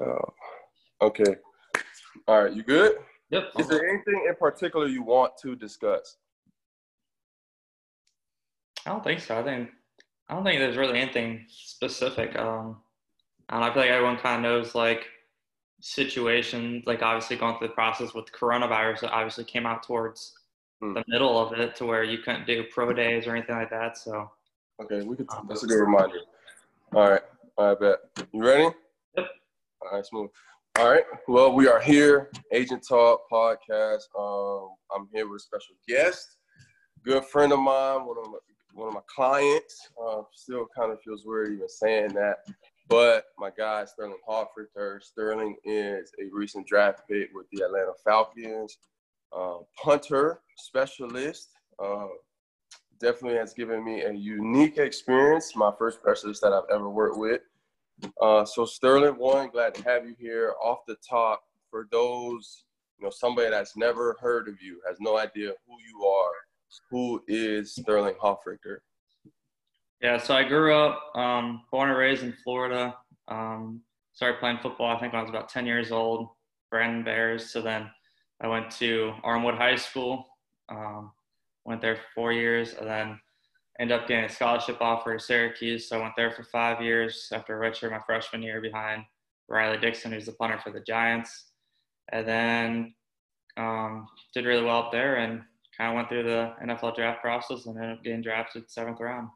[0.00, 0.34] Oh,
[1.02, 1.36] okay.
[2.28, 2.96] All right, you good?
[3.30, 3.52] Yep.
[3.58, 6.16] Is there anything in particular you want to discuss?
[8.86, 9.38] I don't think so.
[9.38, 9.70] I think
[10.28, 12.36] I don't think there's really anything specific.
[12.36, 12.78] Um,
[13.48, 15.06] and I feel like everyone kind of knows like
[15.80, 19.04] situations, like obviously going through the process with coronavirus.
[19.04, 20.34] It obviously came out towards
[20.80, 20.94] Hmm.
[20.94, 23.96] the middle of it to where you couldn't do pro days or anything like that.
[23.96, 24.30] So
[24.80, 25.28] Okay, we could.
[25.48, 26.18] That's a good reminder.
[26.92, 27.22] All right,
[27.56, 28.26] all right, bet.
[28.32, 28.74] You ready?
[29.16, 29.26] Yep.
[29.84, 30.30] All right, smooth.
[30.78, 31.04] All right.
[31.26, 34.02] Well, we are here, Agent Talk podcast.
[34.18, 36.36] Um, I'm here with a special guest,
[37.04, 38.38] good friend of mine, one of my
[38.74, 39.88] one of my clients.
[40.00, 42.36] Uh, still kind of feels weird even saying that,
[42.88, 45.02] but my guy Sterling Hofrichter.
[45.02, 48.78] Sterling is a recent draft pick with the Atlanta Falcons,
[49.36, 51.48] uh, punter specialist.
[51.82, 52.06] Uh,
[53.00, 55.56] definitely has given me a unique experience.
[55.56, 57.40] My first specialist that I've ever worked with.
[58.20, 60.54] Uh, so Sterling, one, glad to have you here.
[60.62, 62.64] Off the top, for those,
[62.98, 66.32] you know, somebody that's never heard of you, has no idea who you are.
[66.90, 68.78] Who is Sterling Hofrichter?
[70.00, 72.96] yeah, so I grew up, um, born and raised in Florida.
[73.28, 76.28] Um, started playing football I think when I was about 10 years old.
[76.70, 77.52] Brandon Bears.
[77.52, 77.90] So then
[78.40, 80.26] I went to Armwood High School.
[80.68, 81.12] Um,
[81.64, 83.20] went there for four years, and then
[83.80, 85.88] ended up getting a scholarship offer to Syracuse.
[85.88, 89.04] So I went there for five years after redshirt my freshman year behind
[89.48, 91.46] Riley Dixon, who's the punter for the Giants.
[92.12, 92.94] And then
[93.56, 95.42] um, did really well up there and
[95.76, 99.28] kind of went through the NFL draft process and ended up getting drafted seventh round.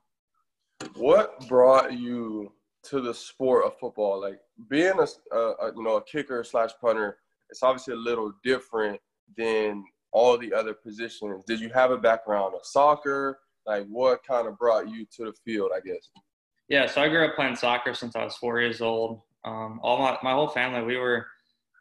[0.95, 2.53] What brought you
[2.85, 4.21] to the sport of football?
[4.21, 7.19] Like being a, a, a you know a kicker slash punter,
[7.51, 9.01] it's obviously a little different
[9.37, 11.45] than all the other positions.
[11.47, 13.39] Did you have a background of soccer?
[13.67, 15.71] Like what kind of brought you to the field?
[15.75, 16.09] I guess.
[16.69, 19.23] Yeah, so I grew up playing soccer since I was four years old.
[19.45, 21.27] Um, all my, my whole family, we were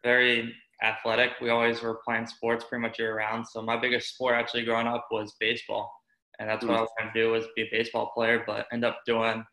[0.03, 1.31] very athletic.
[1.41, 3.47] We always were playing sports pretty much year round.
[3.47, 5.91] So my biggest sport actually growing up was baseball.
[6.37, 8.83] And that's what I was trying to do was be a baseball player, but end
[8.83, 9.43] up doing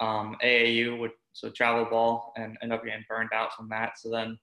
[0.00, 3.98] um, AAU, which, so travel ball, and end up getting burned out from that.
[3.98, 4.38] So then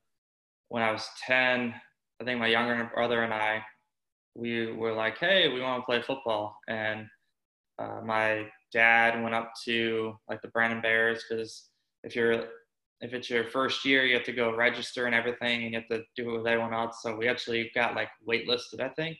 [0.70, 1.74] when I was 10,
[2.20, 3.64] I think my younger brother and I,
[4.36, 6.58] we were like, hey, we want to play football.
[6.68, 7.08] And
[7.84, 11.70] uh, my dad went up to like the Brandon Bears because
[12.04, 12.46] if you're
[13.02, 15.90] if it's your first year, you have to go register and everything, and you have
[15.90, 17.02] to do it with everyone else.
[17.02, 19.18] So we actually got like waitlisted, I think.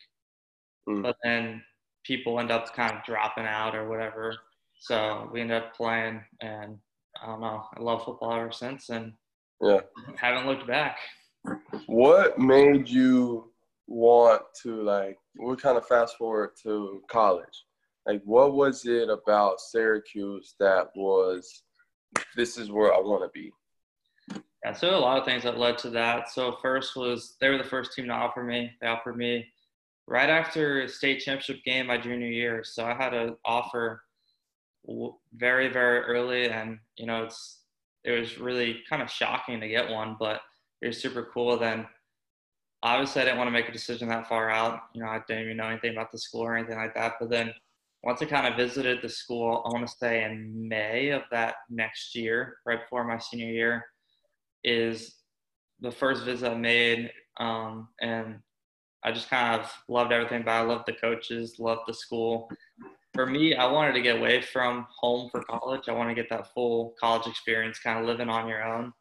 [0.88, 1.04] Mm.
[1.04, 1.62] But then
[2.06, 4.36] people end up kind of dropping out or whatever.
[4.80, 6.78] So we ended up playing, and
[7.22, 7.64] I don't know.
[7.76, 9.14] I love football ever since, and
[9.62, 9.82] Yeah.
[10.18, 11.00] haven't looked back.
[11.88, 13.52] What made you
[13.88, 15.20] want to like?
[15.38, 17.66] We kind of fast forward to college.
[18.06, 21.64] Like, what was it about Syracuse that was?
[22.36, 23.52] This is where I want to be.
[24.64, 26.30] Yeah, so a lot of things that led to that.
[26.30, 28.72] So first was they were the first team to offer me.
[28.82, 29.46] They offered me
[30.08, 32.64] right after state championship game my junior year.
[32.64, 34.04] So I had an offer
[35.34, 37.62] very very early, and you know it's
[38.04, 40.42] it was really kind of shocking to get one, but
[40.82, 41.58] it was super cool.
[41.58, 41.86] Then
[42.84, 44.80] obviously I didn't want to make a decision that far out.
[44.94, 47.16] You know I didn't even know anything about the school or anything like that.
[47.20, 47.54] But then
[48.04, 51.56] once I kind of visited the school, I want to say in May of that
[51.70, 53.86] next year, right before my senior year
[54.64, 55.18] is
[55.80, 58.40] the first visit I made, um, and
[59.04, 60.48] I just kind of loved everything it.
[60.50, 62.50] I loved the coaches, loved the school.
[63.14, 65.90] For me, I wanted to get away from home for college.
[65.90, 68.94] I want to get that full college experience, kind of living on your own.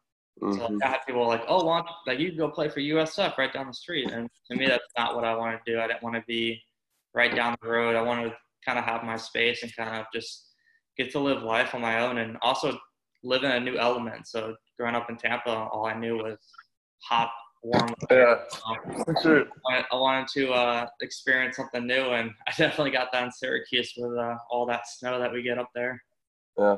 [0.49, 0.83] So Mhm.
[0.83, 3.67] I had people like, "Oh, want like you can go play for USF right down
[3.67, 5.79] the street," and to me, that's not what I wanted to do.
[5.81, 6.61] I didn't want to be
[7.13, 7.95] right down the road.
[7.95, 10.49] I wanted to kind of have my space and kind of just
[10.97, 12.77] get to live life on my own, and also
[13.23, 14.27] live in a new element.
[14.27, 16.37] So growing up in Tampa, all I knew was
[17.09, 17.31] hot,
[17.63, 17.93] warm.
[18.09, 18.37] weather.
[18.67, 18.75] Yeah,
[19.07, 19.45] Um, sure.
[19.69, 23.93] I I wanted to uh, experience something new, and I definitely got that in Syracuse
[23.97, 26.01] with uh, all that snow that we get up there.
[26.57, 26.77] Yeah.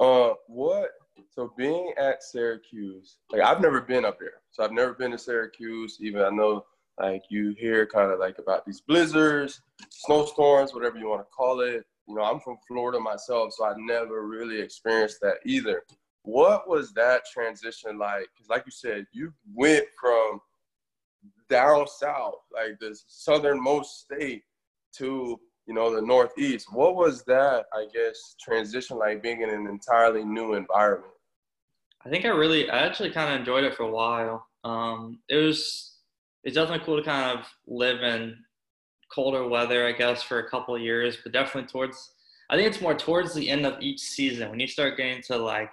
[0.00, 0.90] Uh, what?
[1.30, 5.18] So being at Syracuse, like I've never been up there, so I've never been to
[5.18, 5.98] Syracuse.
[6.00, 6.64] Even I know,
[6.98, 9.60] like you hear kind of like about these blizzards,
[9.90, 11.84] snowstorms, whatever you want to call it.
[12.08, 15.82] You know, I'm from Florida myself, so I never really experienced that either.
[16.24, 18.26] What was that transition like?
[18.34, 20.40] Because, like you said, you went from
[21.48, 24.42] down south, like the southernmost state,
[24.96, 26.66] to you know the northeast.
[26.72, 27.66] What was that?
[27.72, 31.12] I guess transition like being in an entirely new environment.
[32.04, 34.46] I think I really, I actually kind of enjoyed it for a while.
[34.64, 35.91] Um, it was,
[36.44, 38.36] it's definitely cool to kind of live in
[39.12, 42.12] colder weather, I guess, for a couple of years, but definitely towards,
[42.50, 45.36] I think it's more towards the end of each season when you start getting to
[45.36, 45.70] like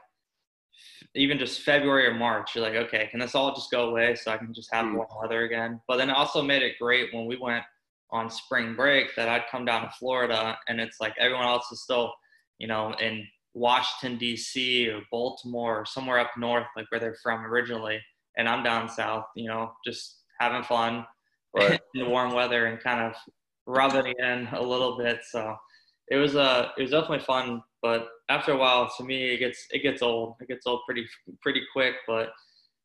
[1.16, 4.32] even just February or March, you're like, okay, can this all just go away so
[4.32, 4.96] I can just have mm.
[4.96, 5.82] warm weather again?
[5.88, 7.64] But then it also made it great when we went
[8.12, 11.82] on spring break that I'd come down to Florida and it's like everyone else is
[11.82, 12.14] still,
[12.58, 14.90] you know, in Washington D.C.
[14.90, 18.00] or Baltimore or somewhere up north, like where they're from originally,
[18.38, 21.06] and I'm down south, you know, just having fun
[21.56, 21.80] right.
[21.94, 23.16] in the warm weather and kind of
[23.66, 25.22] rubbing it in a little bit.
[25.30, 25.56] So
[26.10, 29.68] it was uh it was definitely fun, but after a while, to me, it gets
[29.72, 30.36] it gets old.
[30.42, 31.06] It gets old pretty
[31.42, 32.32] pretty quick, but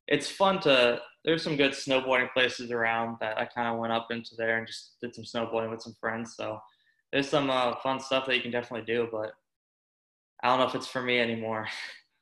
[0.08, 1.00] it's fun to.
[1.24, 4.66] There's some good snowboarding places around that I kind of went up into there and
[4.66, 6.34] just did some snowboarding with some friends.
[6.36, 6.60] So
[7.12, 9.32] there's some uh, fun stuff that you can definitely do, but
[10.42, 11.66] I don't know if it's for me anymore.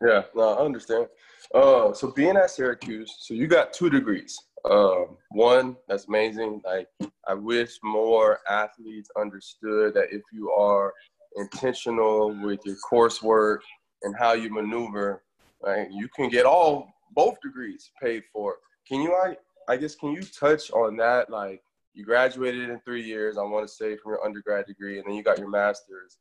[0.05, 1.07] Yeah, no, I understand.
[1.55, 4.37] Uh, so being at Syracuse, so you got two degrees.
[4.71, 6.63] Um, one, that's amazing.
[6.65, 6.89] Like
[7.27, 10.93] I wish more athletes understood that if you are
[11.37, 13.59] intentional with your coursework
[14.03, 15.23] and how you maneuver,
[15.63, 18.57] right, you can get all both degrees paid for.
[18.89, 19.37] Can you I
[19.69, 21.31] I guess can you touch on that?
[21.31, 21.63] Like
[21.95, 25.15] you graduated in three years, I want to say from your undergrad degree, and then
[25.15, 26.19] you got your master's.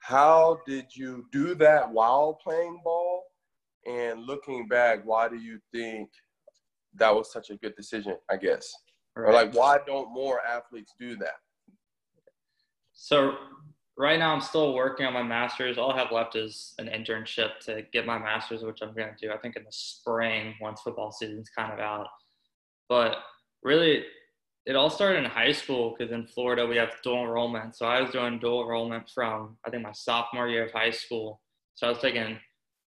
[0.00, 3.24] How did you do that while playing ball?
[3.86, 6.10] And looking back, why do you think
[6.98, 8.72] that was such a good decision, I guess?
[9.16, 9.30] Right.
[9.30, 11.34] Or like why don't more athletes do that?
[12.92, 13.34] So
[13.96, 15.78] right now I'm still working on my master's.
[15.78, 19.26] All I have left is an internship to get my master's, which I'm going to
[19.26, 22.08] do, I think, in the spring once football season's kind of out.
[22.88, 23.16] But
[23.62, 24.04] really,
[24.66, 27.76] it all started in high school because in Florida we have dual enrollment.
[27.76, 31.40] So I was doing dual enrollment from, I think, my sophomore year of high school.
[31.74, 32.38] So I was taking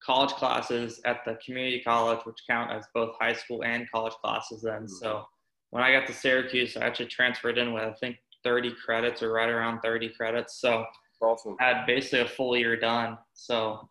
[0.04, 4.62] college classes at the community college, which count as both high school and college classes
[4.62, 4.88] then.
[4.88, 5.22] So mm-hmm.
[5.70, 9.32] when I got to Syracuse, I actually transferred in with, I think, 30 credits or
[9.32, 10.60] right around 30 credits.
[10.60, 10.84] So
[11.20, 11.56] awesome.
[11.60, 13.18] I had basically a full year done.
[13.34, 13.88] So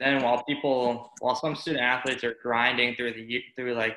[0.00, 3.96] then while people, while some student athletes are grinding through the, through like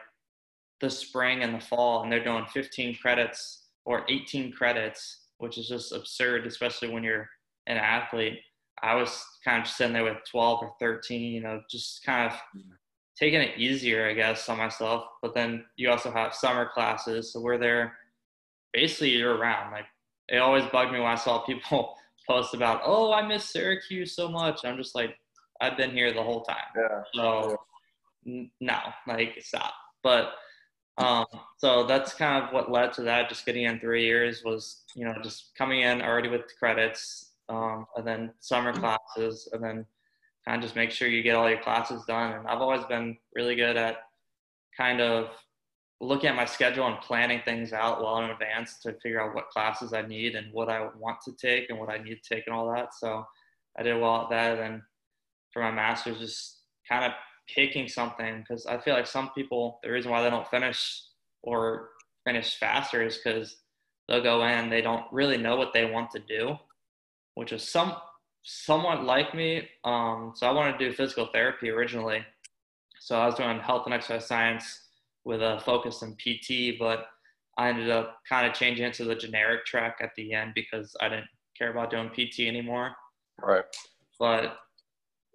[0.81, 5.67] the spring and the fall and they're doing 15 credits or 18 credits, which is
[5.67, 7.29] just absurd, especially when you're
[7.67, 8.39] an athlete.
[8.81, 12.37] I was kind of sitting there with 12 or 13, you know, just kind of
[13.17, 15.05] taking it easier, I guess, on myself.
[15.21, 17.31] But then you also have summer classes.
[17.31, 17.97] So we're there
[18.73, 19.71] basically year round.
[19.71, 19.85] Like
[20.29, 21.95] it always bugged me when I saw people
[22.27, 24.65] post about, oh, I miss Syracuse so much.
[24.65, 25.15] I'm just like,
[25.61, 26.57] I've been here the whole time.
[26.75, 27.01] Yeah.
[27.13, 27.57] So
[28.27, 28.77] n- no,
[29.07, 29.73] like stop.
[30.03, 30.33] But
[30.97, 31.25] um,
[31.57, 33.29] so that's kind of what led to that.
[33.29, 37.85] Just getting in three years was, you know, just coming in already with credits, um,
[37.95, 39.85] and then summer classes, and then
[40.47, 42.33] kind of just make sure you get all your classes done.
[42.33, 43.97] And I've always been really good at
[44.77, 45.29] kind of
[46.01, 49.49] looking at my schedule and planning things out well in advance to figure out what
[49.49, 52.43] classes I need and what I want to take and what I need to take
[52.47, 52.93] and all that.
[52.93, 53.25] So
[53.77, 54.51] I did well at that.
[54.53, 54.83] And then
[55.51, 57.11] for my master's, just kind of
[57.53, 61.01] picking something because I feel like some people, the reason why they don't finish
[61.43, 61.89] or
[62.25, 63.57] finish faster is because
[64.07, 66.57] they'll go in, they don't really know what they want to do,
[67.35, 67.95] which is some
[68.43, 69.67] somewhat like me.
[69.83, 72.23] Um, so I wanted to do physical therapy originally.
[72.99, 74.81] So I was doing health and exercise science
[75.23, 77.07] with a focus in PT, but
[77.57, 80.95] I ended up kind of changing it to the generic track at the end because
[81.01, 81.27] I didn't
[81.57, 82.91] care about doing PT anymore.
[83.41, 83.63] Right.
[84.19, 84.57] But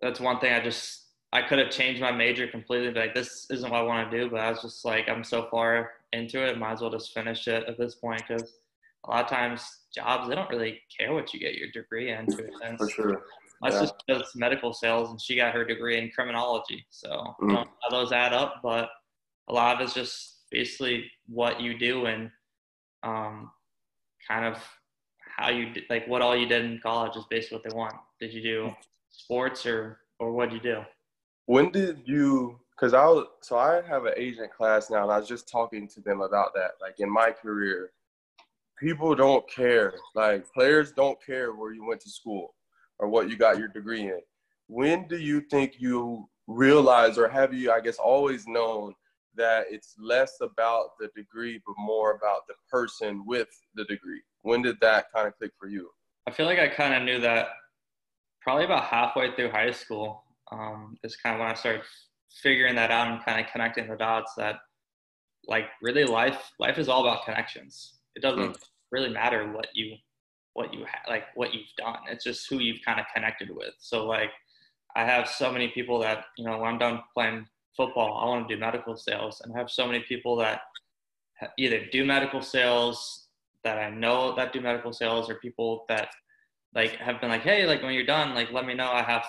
[0.01, 3.47] that's one thing I just I could have changed my major completely, but like this
[3.51, 4.31] isn't what I want to do.
[4.31, 7.47] But I was just like, I'm so far into it, might as well just finish
[7.47, 8.59] it at this point because
[9.05, 9.65] a lot of times
[9.95, 12.27] jobs they don't really care what you get your degree in.
[12.27, 12.79] To a sense.
[12.79, 13.23] For sure.
[13.61, 13.81] My yeah.
[13.81, 17.13] sister does medical sales and she got her degree in criminology, so mm.
[17.19, 18.89] I don't know how those add up, but
[19.49, 22.31] a lot of it's just basically what you do and
[23.03, 23.51] um,
[24.27, 24.63] kind of
[25.37, 27.95] how you did, like what all you did in college is basically what they want.
[28.21, 28.71] Did you do
[29.11, 30.81] sports or or what did you do?
[31.47, 32.61] When did you?
[32.77, 35.89] Because I was so I have an agent class now, and I was just talking
[35.89, 36.73] to them about that.
[36.81, 37.91] Like in my career,
[38.81, 39.95] people don't care.
[40.15, 42.55] Like players don't care where you went to school
[42.99, 44.21] or what you got your degree in.
[44.67, 48.95] When do you think you realize, or have you, I guess, always known
[49.37, 54.63] that it's less about the degree but more about the person with the degree when
[54.63, 55.89] did that kind of click for you
[56.27, 57.49] i feel like i kind of knew that
[58.43, 61.83] probably about halfway through high school um, is kind of when i started
[62.43, 64.57] figuring that out and kind of connecting the dots that
[65.47, 68.63] like really life life is all about connections it doesn't mm.
[68.91, 69.97] really matter what you
[70.55, 73.75] what you ha- like what you've done it's just who you've kind of connected with
[73.79, 74.31] so like
[74.97, 78.49] i have so many people that you know when i'm done playing football, I want
[78.49, 80.61] to do medical sales and I have so many people that
[81.59, 83.29] either do medical sales
[83.65, 86.09] that I know that do medical sales or people that
[86.75, 88.91] like have been like, hey, like when you're done, like let me know.
[88.91, 89.25] I have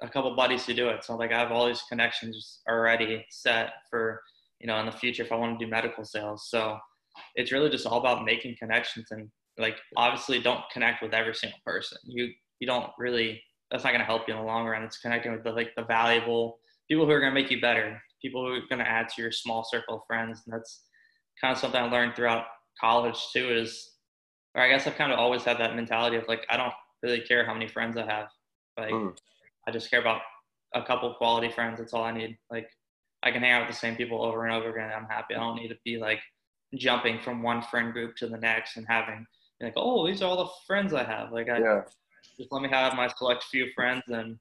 [0.00, 1.04] a couple buddies to do it.
[1.04, 4.20] So like I have all these connections already set for
[4.60, 6.48] you know in the future if I want to do medical sales.
[6.48, 6.78] So
[7.34, 9.28] it's really just all about making connections and
[9.58, 11.98] like obviously don't connect with every single person.
[12.04, 14.82] You you don't really that's not going to help you in the long run.
[14.82, 18.00] It's connecting with the like the valuable people who are going to make you better,
[18.20, 20.42] people who are going to add to your small circle of friends.
[20.46, 20.82] And that's
[21.40, 22.44] kind of something I learned throughout
[22.80, 23.50] college too.
[23.50, 23.92] Is
[24.54, 27.20] or I guess I've kind of always had that mentality of like I don't really
[27.20, 28.28] care how many friends I have.
[28.78, 29.16] Like mm.
[29.66, 30.20] I just care about
[30.74, 31.78] a couple quality friends.
[31.78, 32.36] That's all I need.
[32.50, 32.68] Like
[33.22, 34.90] I can hang out with the same people over and over again.
[34.94, 35.34] I'm happy.
[35.34, 36.20] I don't need to be like
[36.76, 39.26] jumping from one friend group to the next and having
[39.62, 41.32] like, oh, these are all the friends I have.
[41.32, 41.82] Like I yeah.
[42.36, 44.38] just let me have my select few friends and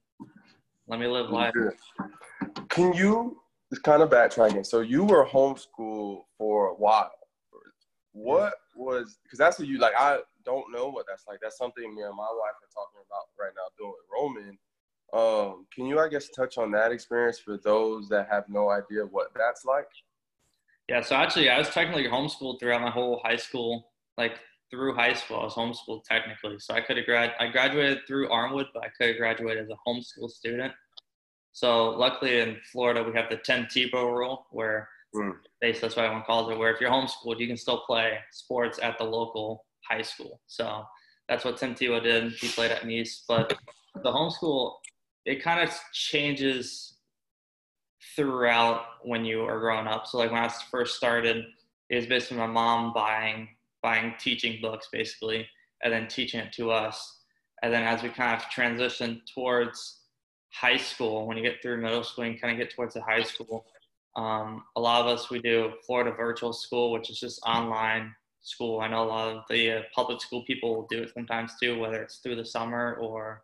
[0.88, 1.54] let me live life.
[2.70, 3.40] Can you
[3.72, 4.66] just kind of backtracking?
[4.66, 7.12] So you were homeschooled for a while.
[8.14, 9.94] What was because that's what you like?
[9.98, 11.40] I don't know what that's like.
[11.42, 14.58] That's something me and my wife are talking about right now doing Roman.
[15.14, 19.04] Um, can you, I guess, touch on that experience for those that have no idea
[19.04, 19.88] what that's like?
[20.92, 24.38] Yeah, so actually, I was technically homeschooled throughout my whole high school, like
[24.70, 25.38] through high school.
[25.40, 27.32] I was homeschooled technically, so I could have grad.
[27.40, 30.74] I graduated through Armwood, but I could have graduated as a homeschool student.
[31.54, 35.32] So luckily in Florida, we have the Tim Tebow rule, where mm.
[35.62, 38.78] basically that's what everyone calls it, where if you're homeschooled, you can still play sports
[38.84, 40.42] at the local high school.
[40.48, 40.84] So
[41.30, 42.34] that's what Tim Tebow did.
[42.34, 43.58] He played at Nease, but
[44.04, 44.74] the homeschool
[45.26, 46.91] it kind of changes
[48.16, 50.08] throughout when you are growing up.
[50.08, 51.46] So like when I first started,
[51.90, 53.50] it was basically my mom buying
[53.84, 55.48] buying teaching books basically,
[55.84, 57.20] and then teaching it to us.
[57.64, 60.02] And then as we kind of transition towards
[60.52, 63.24] high school, when you get through middle school and kind of get towards the high
[63.24, 63.66] school,
[64.16, 68.82] um, a lot of us we do Florida Virtual School, which is just online school.
[68.82, 71.80] I know a lot of the uh, public school people will do it sometimes too,
[71.80, 73.44] whether it's through the summer or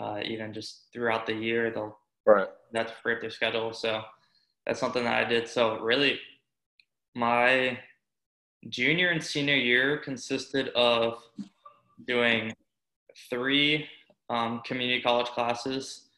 [0.00, 1.70] uh, even just throughout the year.
[1.70, 2.48] They'll right.
[2.72, 3.72] That's free up their schedule.
[3.72, 4.02] So
[4.66, 5.48] that's something that I did.
[5.48, 6.18] So really,
[7.14, 7.78] my
[8.68, 11.22] junior and senior year consisted of
[12.06, 12.52] doing
[13.28, 13.86] three
[14.30, 16.08] um, community college classes,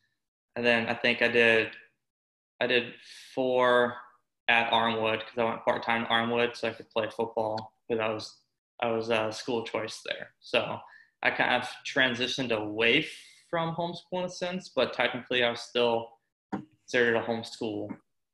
[0.56, 1.70] and then I think I did
[2.60, 2.94] I did
[3.34, 3.96] four
[4.48, 8.00] at Armwood because I went part time to Armwood so I could play football because
[8.00, 8.38] I was
[8.82, 10.30] I was a school choice there.
[10.40, 10.78] So
[11.22, 13.06] I kind of transitioned away
[13.50, 16.08] from homeschool in a sense, but technically I was still
[16.84, 17.88] considered a homeschool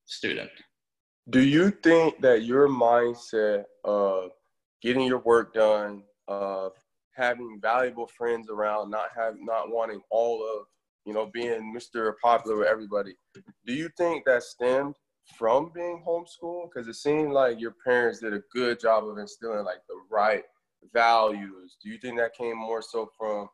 [0.06, 0.50] student.
[1.28, 4.30] Do you think that your mindset of
[4.82, 6.72] getting your work done, of
[7.14, 10.66] having valuable friends around, not have not wanting all of
[11.04, 12.12] you know being Mr.
[12.22, 13.14] Popular with everybody,
[13.66, 14.96] do you think that stemmed
[15.38, 16.70] from being homeschooled?
[16.72, 20.42] Because it seemed like your parents did a good job of instilling like the right
[20.92, 21.76] values.
[21.82, 23.48] Do you think that came more so from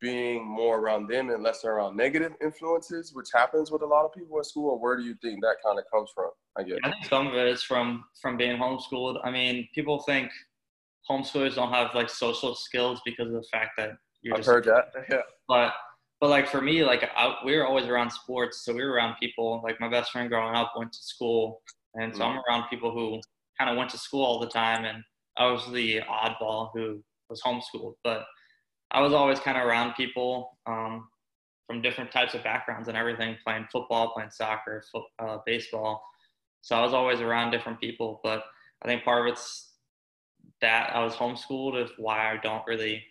[0.00, 4.12] being more around them and less around negative influences, which happens with a lot of
[4.12, 6.30] people at school, or where do you think that kind of comes from?
[6.56, 6.78] I guess.
[6.84, 9.20] I think some of it is from from being homeschooled.
[9.24, 10.30] I mean, people think
[11.10, 13.90] homeschoolers don't have like social skills because of the fact that
[14.22, 14.34] you're.
[14.34, 14.92] I've just, heard that.
[15.10, 15.20] Yeah.
[15.48, 15.72] But
[16.20, 19.16] but like for me, like I, we were always around sports, so we were around
[19.20, 19.60] people.
[19.62, 21.62] Like my best friend growing up went to school,
[21.94, 22.38] and so mm-hmm.
[22.38, 23.20] I'm around people who
[23.58, 25.02] kind of went to school all the time, and
[25.36, 28.24] I was the oddball who was homeschooled, but
[28.90, 31.08] I was always kind of around people um,
[31.66, 36.02] from different types of backgrounds and everything, playing football, playing soccer, foot, uh, baseball.
[36.62, 38.20] So I was always around different people.
[38.22, 38.44] But
[38.82, 39.72] I think part of it's
[40.60, 43.02] that I was homeschooled is why I don't really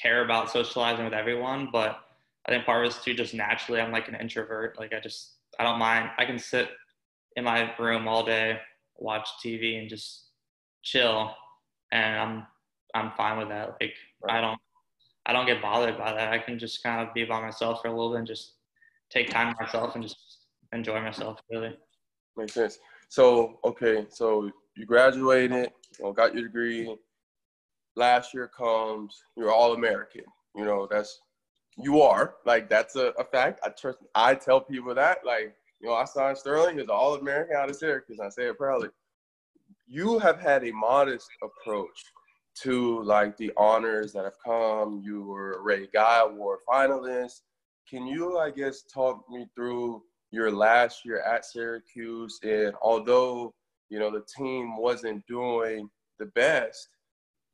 [0.00, 1.68] care about socializing with everyone.
[1.70, 2.00] But
[2.46, 4.78] I think part of it's too just naturally I'm like an introvert.
[4.78, 6.10] Like I just I don't mind.
[6.18, 6.70] I can sit
[7.36, 8.58] in my room all day,
[8.96, 10.28] watch TV, and just
[10.82, 11.34] chill,
[11.92, 12.46] and I'm
[12.94, 13.76] I'm fine with that.
[13.80, 13.94] Like
[14.28, 14.58] I don't
[15.26, 16.32] I don't get bothered by that.
[16.32, 18.54] I can just kind of be by myself for a little bit and just
[19.10, 20.16] take time myself and just
[20.72, 21.40] enjoy myself.
[21.50, 21.76] Really
[22.36, 22.78] makes sense.
[23.08, 25.70] So okay, so you graduated,
[26.14, 26.94] got your degree.
[27.96, 30.24] Last year comes, you're all American.
[30.56, 31.20] You know that's
[31.76, 33.60] you are like that's a, a fact.
[33.64, 33.98] I trust.
[34.14, 36.78] I tell people that like you know I signed Sterling.
[36.78, 38.20] He's all American out of Syracuse.
[38.20, 38.88] I say it proudly.
[39.86, 42.04] You have had a modest approach
[42.62, 45.02] to like the honors that have come.
[45.04, 47.42] You were a Ray Guy Award finalist.
[47.88, 52.38] Can you, I guess, talk me through your last year at Syracuse?
[52.42, 53.54] And although
[53.90, 56.88] you know the team wasn't doing the best,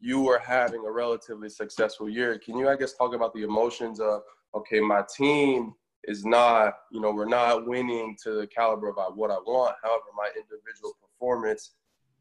[0.00, 2.38] you were having a relatively successful year.
[2.38, 4.23] Can you, I guess, talk about the emotions of
[4.54, 9.30] okay, my team is not, you know, we're not winning to the caliber of what
[9.30, 9.76] I want.
[9.83, 11.73] However, my individual performance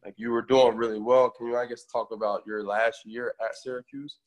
[0.04, 1.30] like you were doing really well.
[1.30, 4.18] Can you, I guess, talk about your last year at Syracuse?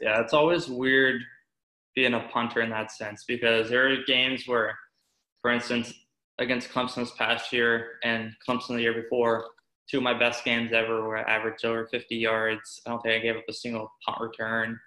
[0.00, 1.20] Yeah, it's always weird
[1.94, 4.76] being a punter in that sense because there are games where,
[5.42, 5.92] for instance,
[6.38, 9.46] against Clemson this past year and Clemson the year before,
[9.90, 12.80] two of my best games ever where I averaged over 50 yards.
[12.86, 14.78] I don't think I gave up a single punt return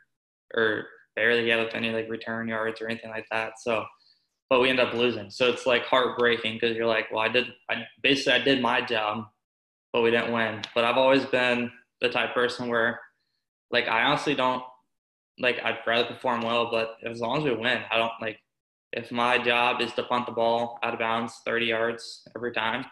[0.55, 3.53] or barely gave up any like return yards or anything like that.
[3.59, 3.85] So,
[4.49, 5.29] but we end up losing.
[5.29, 8.81] So it's like heartbreaking because you're like, well, I did, I basically I did my
[8.81, 9.25] job,
[9.95, 10.61] but we didn't win.
[10.75, 11.71] But I've always been
[12.01, 12.99] the type person where,
[13.71, 14.61] like, I honestly don't
[15.39, 15.57] like.
[15.63, 18.37] I'd rather perform well, but as long as we win, I don't like.
[18.91, 22.83] If my job is to punt the ball out of bounds 30 yards every time,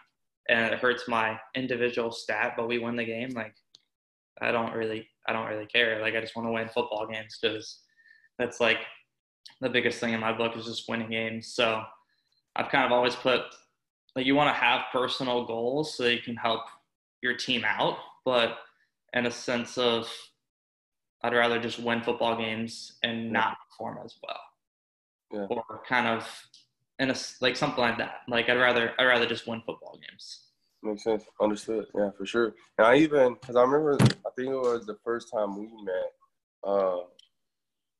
[0.48, 3.54] and it hurts my individual stat, but we win the game, like,
[4.40, 6.00] I don't really, I don't really care.
[6.00, 7.80] Like, I just want to win football games because
[8.38, 8.78] that's like
[9.60, 11.48] the biggest thing in my book is just winning games.
[11.48, 11.82] So
[12.56, 13.42] I've kind of always put
[14.16, 16.62] like you want to have personal goals so you can help
[17.24, 18.58] your team out, but
[19.14, 20.08] in a sense of
[21.22, 24.40] I'd rather just win football games and not perform as well.
[25.32, 25.46] Yeah.
[25.48, 26.28] Or kind of
[26.98, 28.18] in a like something like that.
[28.28, 30.40] Like I'd rather I'd rather just win football games.
[30.82, 31.24] Makes sense.
[31.40, 31.86] Understood.
[31.94, 32.54] Yeah, for sure.
[32.76, 36.12] And I even because I remember I think it was the first time we met.
[36.62, 36.98] Uh,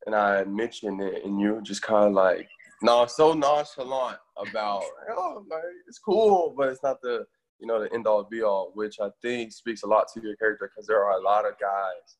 [0.07, 2.47] and I mentioned it, and you were just kind of like,
[2.83, 7.25] no, so nonchalant about, oh, like, it's cool, but it's not the,
[7.65, 10.37] you know, the end all be all, which I think speaks a lot to your
[10.37, 12.19] character because there are a lot of guys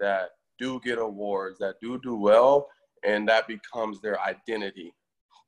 [0.00, 2.66] that do get awards, that do do well,
[3.04, 4.92] and that becomes their identity.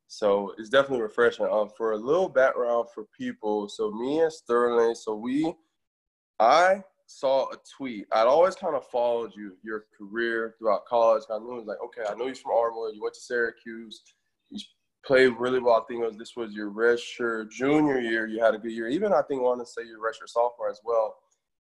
[0.06, 1.48] So it's definitely refreshing.
[1.50, 5.52] Um, for a little background for people, so me and Sterling, so we,
[6.38, 8.06] I saw a tweet.
[8.12, 11.24] I'd always kind of followed you, your career throughout college.
[11.28, 12.94] I knew it was like, okay, I know you're from Armwood.
[12.94, 14.02] You went to Syracuse.
[14.50, 14.60] You
[15.04, 15.82] played really well.
[15.82, 18.26] I think was, this was your redshirt junior year.
[18.26, 18.88] You had a good year.
[18.88, 21.16] Even I think I want to say your redshirt sophomore as well.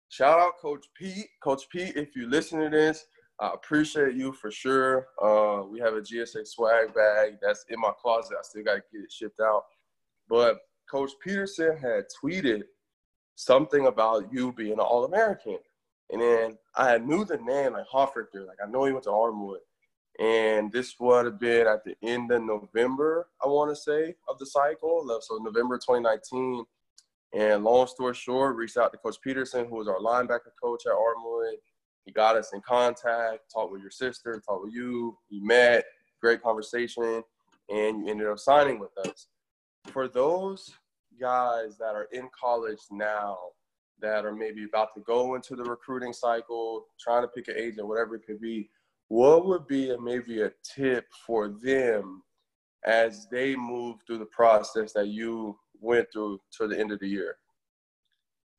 [0.10, 1.28] Shout out Coach Pete.
[1.44, 3.06] Coach Pete, if you listen to this,
[3.40, 5.08] I appreciate you for sure.
[5.22, 8.38] Uh, we have a GSA swag bag that's in my closet.
[8.38, 9.64] I still got to get it shipped out.
[10.30, 10.58] But
[10.90, 12.64] Coach Peterson had tweeted
[13.36, 15.60] something about you being an All American.
[16.10, 19.58] And then I knew the name like Hofrichter, like I know he went to Armwood.
[20.20, 24.40] And this would have been at the end of November, I want to say, of
[24.40, 25.06] the cycle.
[25.22, 26.66] So November 2019.
[27.34, 30.94] And long story short, reached out to Coach Peterson, who was our linebacker coach at
[30.94, 31.58] Armwood.
[32.06, 35.18] He got us in contact, talked with your sister, talked with you.
[35.30, 35.84] We met,
[36.22, 37.22] great conversation,
[37.70, 39.28] and you ended up signing with us.
[39.88, 40.72] For those
[41.20, 43.38] guys that are in college now
[44.00, 47.88] that are maybe about to go into the recruiting cycle, trying to pick an agent,
[47.88, 48.70] whatever it could be,
[49.10, 52.24] what would be a, maybe a tip for them
[52.86, 57.08] as they move through the process that you went through to the end of the
[57.08, 57.38] year?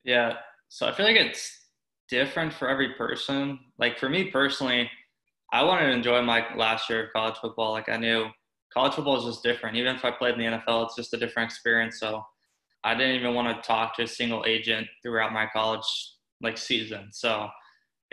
[0.04, 0.34] Yeah,
[0.68, 1.50] so I feel like it's
[2.08, 3.58] different for every person.
[3.78, 4.90] Like for me personally,
[5.52, 7.72] I wanted to enjoy my last year of college football.
[7.72, 8.26] Like I knew
[8.72, 9.76] college football is just different.
[9.76, 12.00] Even if I played in the NFL, it's just a different experience.
[12.00, 12.22] So
[12.84, 15.84] I didn't even want to talk to a single agent throughout my college
[16.40, 17.08] like season.
[17.12, 17.48] So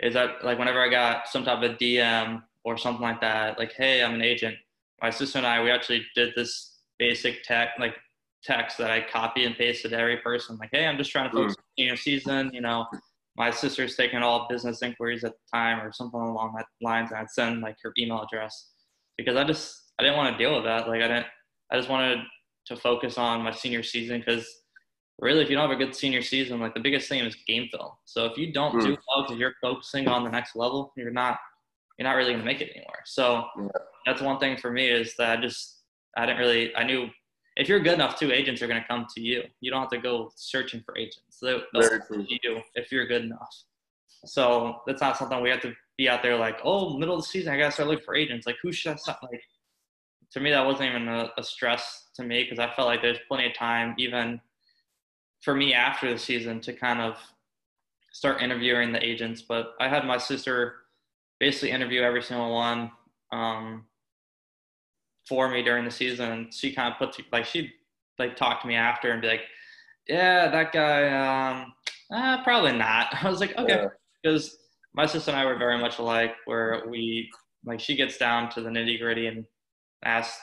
[0.00, 3.72] is that like whenever I got some type of DM or something like that, like,
[3.72, 4.56] hey, I'm an agent.
[5.02, 7.94] My sister and I, we actually did this basic tech like
[8.42, 10.56] text that I copy and pasted to every person.
[10.58, 11.58] Like, hey, I'm just trying to focus mm.
[11.58, 12.50] on senior season.
[12.52, 12.86] You know,
[13.36, 17.20] my sister's taking all business inquiries at the time or something along that lines, and
[17.20, 18.70] I'd send like her email address
[19.16, 20.88] because I just I didn't want to deal with that.
[20.88, 21.26] Like, I didn't.
[21.70, 22.20] I just wanted
[22.66, 24.46] to focus on my senior season because
[25.18, 27.68] really if you don't have a good senior season like the biggest thing is game
[27.70, 27.90] film.
[28.04, 28.84] So if you don't mm.
[28.84, 31.38] do well because you're focusing on the next level you're not
[31.98, 33.68] you're not really going to make it anywhere so yeah.
[34.04, 35.82] that's one thing for me is that i just
[36.16, 37.08] i didn't really i knew
[37.56, 39.42] if you're good enough two agents are going to come to you.
[39.62, 41.38] You don't have to go searching for agents.
[41.40, 43.48] They'll, they'll come to you if you're good enough.
[44.26, 47.26] So that's not something we have to be out there like oh middle of the
[47.26, 48.46] season i gotta start looking for agents.
[48.46, 49.40] Like who should i start like
[50.32, 53.18] to me, that wasn't even a, a stress to me because I felt like there's
[53.28, 54.40] plenty of time, even
[55.46, 57.16] for me after the season, to kind of
[58.12, 59.42] start interviewing the agents.
[59.42, 60.74] But I had my sister
[61.38, 62.90] basically interview every single one
[63.30, 63.84] um,
[65.28, 66.32] for me during the season.
[66.32, 67.72] And she kind of put like she
[68.18, 69.42] like talked to me after and be like,
[70.08, 71.10] "Yeah, that guy,
[71.52, 71.72] um,
[72.12, 73.86] eh, probably not." I was like, "Okay,"
[74.20, 74.58] because yeah.
[74.94, 77.30] my sister and I were very much alike, where we
[77.64, 79.44] like she gets down to the nitty gritty and
[80.04, 80.36] asks,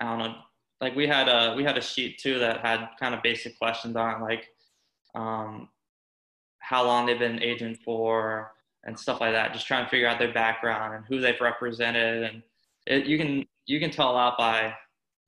[0.00, 0.34] I don't know,
[0.80, 3.96] like we had a we had a sheet too that had kind of basic questions
[3.96, 4.48] on like
[5.14, 5.68] um,
[6.58, 8.52] how long they've been agent for
[8.84, 9.52] and stuff like that.
[9.52, 12.42] Just trying to figure out their background and who they've represented, and
[12.86, 14.74] it, you can you can tell a lot by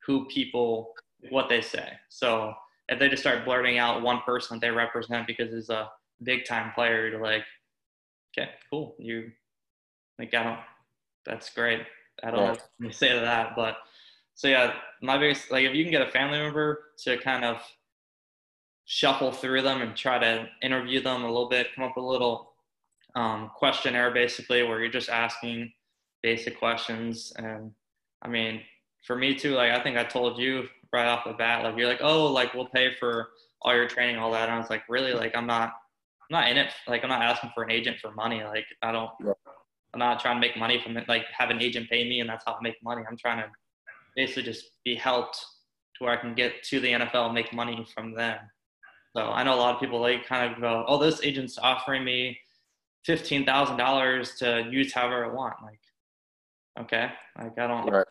[0.07, 0.95] who people
[1.31, 1.93] what they say.
[2.09, 2.55] So
[2.89, 5.91] if they just start blurting out one person that they represent because it's a
[6.23, 7.45] big time player, to like,
[8.37, 9.31] okay, cool, you
[10.19, 10.59] like I don't,
[11.25, 11.83] that's great
[12.23, 12.89] I don't yeah.
[12.89, 13.77] to say to that, but
[14.35, 17.63] so yeah, my biggest like if you can get a family member to kind of
[18.85, 22.09] shuffle through them and try to interview them a little bit, come up with a
[22.09, 22.53] little
[23.15, 25.73] um, questionnaire basically where you're just asking
[26.23, 27.33] basic questions.
[27.37, 27.73] And
[28.23, 28.63] I mean,
[29.07, 31.89] for me too, like I think I told you right off the bat, like you're
[31.89, 33.31] like, oh, like we'll pay for
[33.63, 34.45] all your training, all that.
[34.45, 36.73] And I was like, really, like I'm not, I'm not in it.
[36.89, 38.43] Like I'm not asking for an agent for money.
[38.43, 39.11] Like I don't,
[39.93, 41.09] I'm not trying to make money from it.
[41.09, 43.03] Like have an agent pay me and that's how I make money.
[43.09, 43.51] I'm trying to
[44.17, 45.37] basically just be helped
[45.97, 48.39] to where I can get to the NFL and make money from them.
[49.17, 52.05] So I know a lot of people like kind of go, oh, this agent's offering
[52.05, 52.39] me
[53.05, 55.55] fifteen thousand dollars to use however I want.
[55.63, 55.81] Like,
[56.81, 57.91] okay, like I don't.
[57.91, 58.07] Right.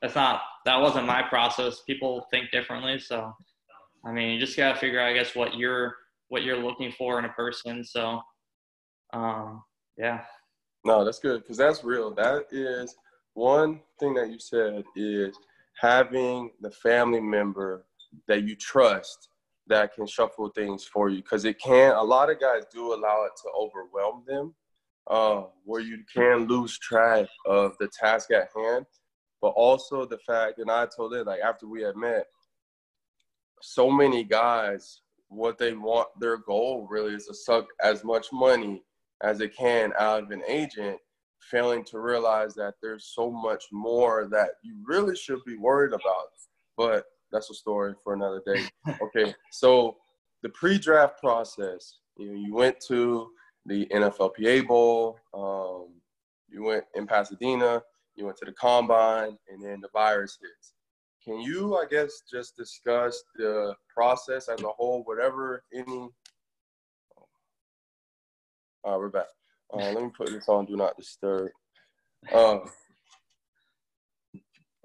[0.00, 0.42] That's not.
[0.64, 1.82] That wasn't my process.
[1.86, 2.98] People think differently.
[2.98, 3.32] So,
[4.04, 5.94] I mean, you just gotta figure out, I guess, what you're
[6.28, 7.84] what you're looking for in a person.
[7.84, 8.20] So,
[9.12, 9.62] um,
[9.98, 10.22] yeah.
[10.84, 12.14] No, that's good because that's real.
[12.14, 12.94] That is
[13.36, 15.38] one thing that you said is
[15.78, 17.84] having the family member
[18.26, 19.28] that you trust
[19.66, 23.24] that can shuffle things for you because it can a lot of guys do allow
[23.24, 24.54] it to overwhelm them
[25.08, 28.86] uh, where you can lose track of the task at hand
[29.42, 32.24] but also the fact and i told it like after we had met
[33.60, 38.82] so many guys what they want their goal really is to suck as much money
[39.22, 40.98] as it can out of an agent
[41.50, 46.28] failing to realize that there's so much more that you really should be worried about
[46.76, 48.62] but that's a story for another day.
[49.02, 49.96] okay, so
[50.42, 51.98] the pre-draft process.
[52.18, 53.28] You know, you went to
[53.66, 55.18] the NFLPA Bowl.
[55.34, 55.88] Um,
[56.48, 57.82] you went in Pasadena.
[58.14, 60.72] You went to the combine, and then the virus hits.
[61.22, 66.08] Can you, I guess, just discuss the process as a whole, whatever any?
[68.84, 69.26] All right, we're back.
[69.72, 71.50] Uh, let me put this on Do Not Disturb.
[72.34, 72.62] Um,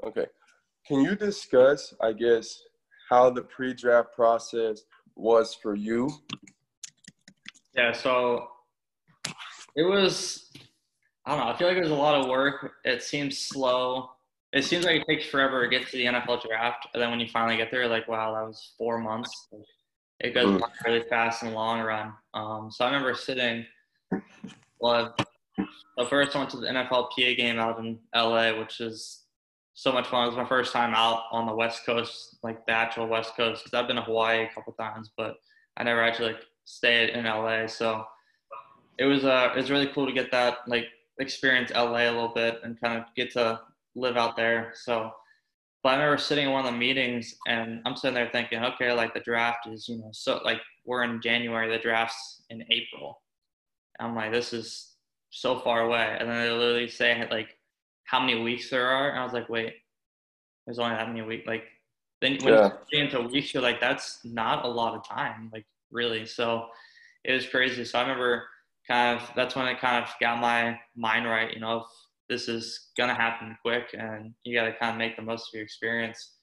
[0.03, 0.25] okay.
[0.87, 2.61] Can you discuss, I guess,
[3.09, 4.81] how the pre-draft process
[5.15, 6.09] was for you?
[7.75, 8.47] Yeah, so
[9.75, 10.51] it was
[11.25, 12.73] I don't know, I feel like it was a lot of work.
[12.83, 14.09] It seems slow.
[14.53, 16.87] It seems like it takes forever to get to the NFL draft.
[16.93, 19.47] And then when you finally get there, like, wow, that was four months.
[20.19, 20.67] It goes mm.
[20.85, 22.13] really fast in the long run.
[22.33, 23.65] Um, so I remember sitting,
[24.81, 25.15] well,
[25.97, 29.23] the first I went to the NFLPA game out in LA, which is
[29.73, 30.23] so much fun.
[30.23, 33.63] It was my first time out on the West Coast, like the actual West Coast,
[33.63, 35.35] because I've been to Hawaii a couple times, but
[35.77, 37.67] I never actually like stayed in LA.
[37.67, 38.05] So
[38.97, 40.87] it was uh, it was really cool to get that like
[41.19, 43.59] experience LA a little bit and kind of get to
[43.95, 44.73] live out there.
[44.75, 45.11] So,
[45.83, 48.91] but I remember sitting in one of the meetings and I'm sitting there thinking, okay,
[48.93, 53.21] like the draft is, you know, so like we're in January, the draft's in April.
[54.01, 54.95] I'm like, this is
[55.29, 56.17] so far away.
[56.19, 57.57] And then they literally say like
[58.03, 59.09] how many weeks there are.
[59.09, 59.75] And I was like, wait,
[60.65, 61.47] there's only that many weeks.
[61.47, 61.63] Like
[62.21, 62.71] then when yeah.
[62.91, 66.25] you into weeks, you're like, that's not a lot of time, like really.
[66.25, 66.67] So
[67.23, 67.85] it was crazy.
[67.85, 68.43] So I remember
[68.87, 71.53] kind of that's when I kind of got my mind right.
[71.53, 71.85] You know, if
[72.29, 75.53] this is gonna happen quick, and you got to kind of make the most of
[75.53, 76.37] your experience.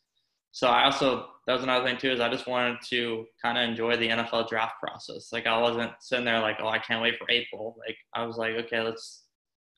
[0.52, 3.68] So I also that was another thing too is I just wanted to kind of
[3.68, 5.32] enjoy the NFL draft process.
[5.32, 7.76] Like I wasn't sitting there like, oh, I can't wait for April.
[7.78, 9.24] Like I was like, okay, let's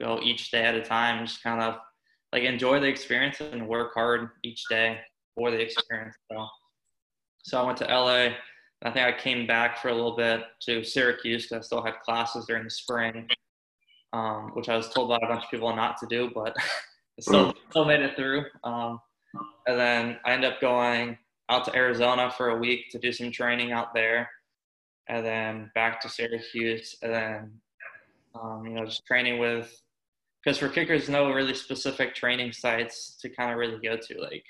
[0.00, 1.76] go each day at a time, just kind of
[2.32, 4.98] like enjoy the experience and work hard each day
[5.36, 6.16] for the experience.
[6.30, 6.46] So,
[7.44, 8.34] so I went to LA.
[8.82, 12.00] I think I came back for a little bit to Syracuse because I still had
[12.00, 13.28] classes during the spring,
[14.12, 16.56] um, which I was told by a bunch of people not to do, but
[17.20, 18.44] still still made it through.
[18.64, 18.98] Um,
[19.66, 23.30] and then I end up going out to Arizona for a week to do some
[23.30, 24.28] training out there,
[25.08, 27.52] and then back to Syracuse, and then
[28.34, 29.82] um, you know just training with
[30.42, 34.20] because for kickers, no really specific training sites to kind of really go to.
[34.20, 34.44] Like,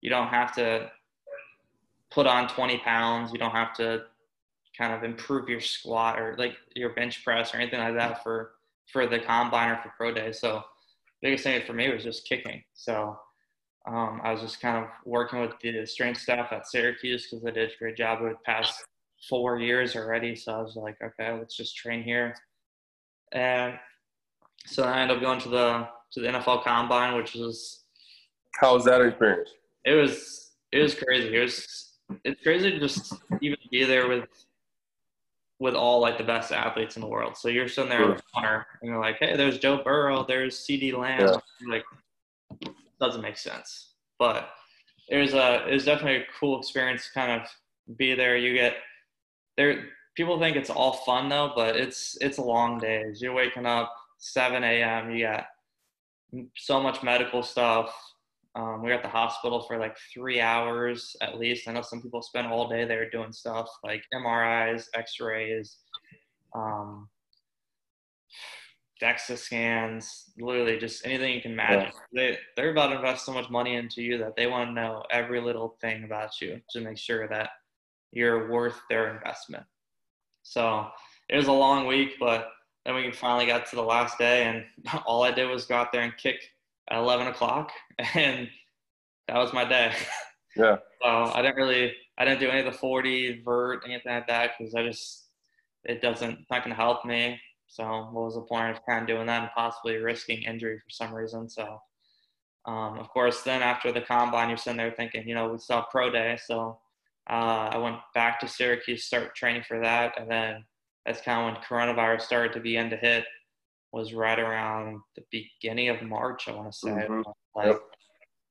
[0.00, 0.90] you don't have to
[2.10, 3.32] put on 20 pounds.
[3.32, 4.04] You don't have to
[4.76, 8.52] kind of improve your squat or like your bench press or anything like that for
[8.90, 10.32] for the combine or for pro day.
[10.32, 10.62] So,
[11.20, 12.62] biggest thing for me was just kicking.
[12.74, 13.18] So,
[13.86, 17.50] um, I was just kind of working with the strength staff at Syracuse because they
[17.50, 18.84] did a great job over the past
[19.28, 20.36] four years already.
[20.36, 22.34] So I was like, okay, let's just train here.
[23.32, 23.74] And
[24.66, 27.80] so I ended up going to the to the NFL Combine, which was.
[28.60, 29.50] How was that experience?
[29.84, 31.34] It was it was crazy.
[31.34, 31.92] It was
[32.24, 34.28] it's crazy to just even be there with
[35.58, 37.36] with all like the best athletes in the world.
[37.36, 38.16] So you're sitting there sure.
[38.16, 41.20] the corner and you're like, hey, there's Joe Burrow, there's CeeDee Lamb.
[41.20, 41.36] Yeah.
[41.68, 41.84] Like,
[43.02, 43.94] doesn't make sense.
[44.18, 44.48] But
[45.08, 47.48] it was a it was definitely a cool experience to kind of
[47.98, 48.36] be there.
[48.36, 48.76] You get
[49.56, 49.88] there.
[50.16, 53.20] People think it's all fun though, but it's it's a long days.
[53.20, 55.10] You're waking up 7 a.m.
[55.10, 55.46] You got
[56.56, 57.94] so much medical stuff.
[58.54, 61.66] Um, we were at the hospital for like three hours at least.
[61.66, 65.78] I know some people spend all day there doing stuff like MRIs, X-rays,
[66.54, 67.08] um,
[69.02, 71.92] DEXA scans, literally just anything you can imagine.
[72.12, 72.30] Yeah.
[72.30, 75.02] They they're about to invest so much money into you that they want to know
[75.10, 77.50] every little thing about you to make sure that
[78.12, 79.64] you're worth their investment.
[80.42, 80.86] So
[81.28, 82.50] it was a long week, but
[82.84, 84.64] then we finally got to the last day, and
[85.06, 86.36] all I did was go out there and kick
[86.90, 87.70] at 11 o'clock,
[88.14, 88.48] and
[89.28, 89.92] that was my day.
[90.54, 90.76] Yeah.
[91.00, 94.50] so I didn't really, I didn't do any of the 40 vert, anything like that,
[94.58, 95.28] because I just,
[95.84, 97.40] it doesn't, it's not going to help me.
[97.72, 100.90] So what was the point of kind of doing that and possibly risking injury for
[100.90, 101.48] some reason?
[101.48, 101.80] So,
[102.66, 105.82] um, of course, then after the combine, you're sitting there thinking, you know, we saw
[105.90, 106.78] pro day, so
[107.30, 110.64] uh, I went back to Syracuse, start training for that, and then
[111.06, 113.24] that's kind of when coronavirus started to begin to hit.
[113.94, 116.90] Was right around the beginning of March, I want to say.
[116.90, 117.22] Mm-hmm.
[117.54, 117.80] Like, yep.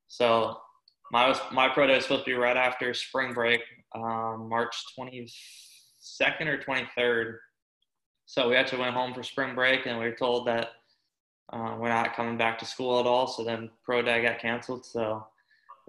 [0.08, 0.58] So
[1.12, 3.62] my my pro day was supposed to be right after spring break,
[3.96, 7.38] um, March 22nd or 23rd.
[8.32, 10.70] So we actually went home for spring break, and we were told that
[11.52, 13.28] uh, we're not coming back to school at all.
[13.28, 14.86] So then pro day got canceled.
[14.86, 15.28] So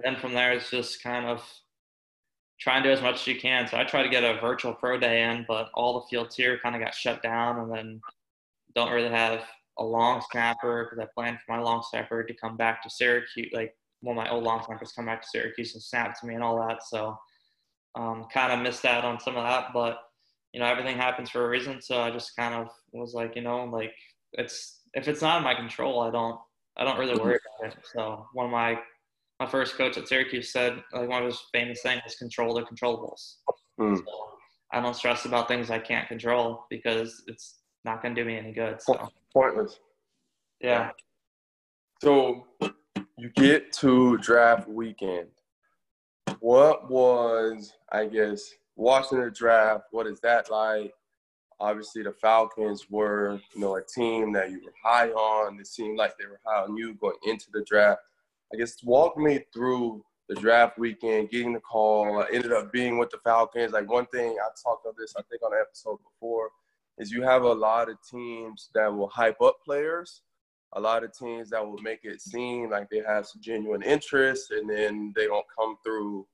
[0.02, 1.40] then from there, it's just kind of
[2.59, 3.68] try and do as much as you can.
[3.68, 6.59] So I try to get a virtual pro day in, but all the fields here
[6.59, 8.00] kind of got shut down, and then
[8.74, 9.42] don't really have
[9.78, 13.52] a long snapper because I planned for my long snapper to come back to Syracuse.
[13.52, 16.42] Like, well, my old long snappers come back to Syracuse and snap to me and
[16.42, 16.83] all that.
[16.83, 17.16] So,
[17.94, 20.00] um, kind of missed out on some of that, but
[20.53, 21.81] you know, everything happens for a reason.
[21.81, 23.93] So I just kind of was like, you know, like
[24.33, 26.38] it's if it's not in my control, I don't
[26.77, 27.79] I don't really worry about it.
[27.95, 28.79] So one of my
[29.41, 32.62] my first coach at Syracuse said like one of his famous things is control the
[32.62, 33.37] controllables.
[33.81, 33.97] Mm.
[33.97, 34.05] So
[34.73, 38.37] I don't stress about things I can't control because it's not going to do me
[38.37, 38.81] any good.
[38.81, 39.09] So.
[39.33, 39.81] Pointless.
[40.61, 40.91] Yeah.
[42.01, 42.47] So
[43.19, 45.29] you get to draft weekend.
[46.41, 49.85] What was, I guess, watching the draft?
[49.90, 50.92] What is that like?
[51.61, 55.61] Obviously, the Falcons were, you know, a team that you were high on.
[55.61, 58.01] It seemed like they were high on you going into the draft.
[58.53, 62.21] I guess walk me through the draft weekend, getting the call.
[62.21, 63.73] I ended up being with the Falcons.
[63.73, 66.51] Like one thing I talked about this, I think on an episode before,
[66.99, 70.23] is you have a lot of teams that will hype up players,
[70.73, 74.51] a lot of teams that will make it seem like they have some genuine interest,
[74.51, 76.27] and then they don't come through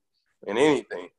[0.47, 1.09] in anything.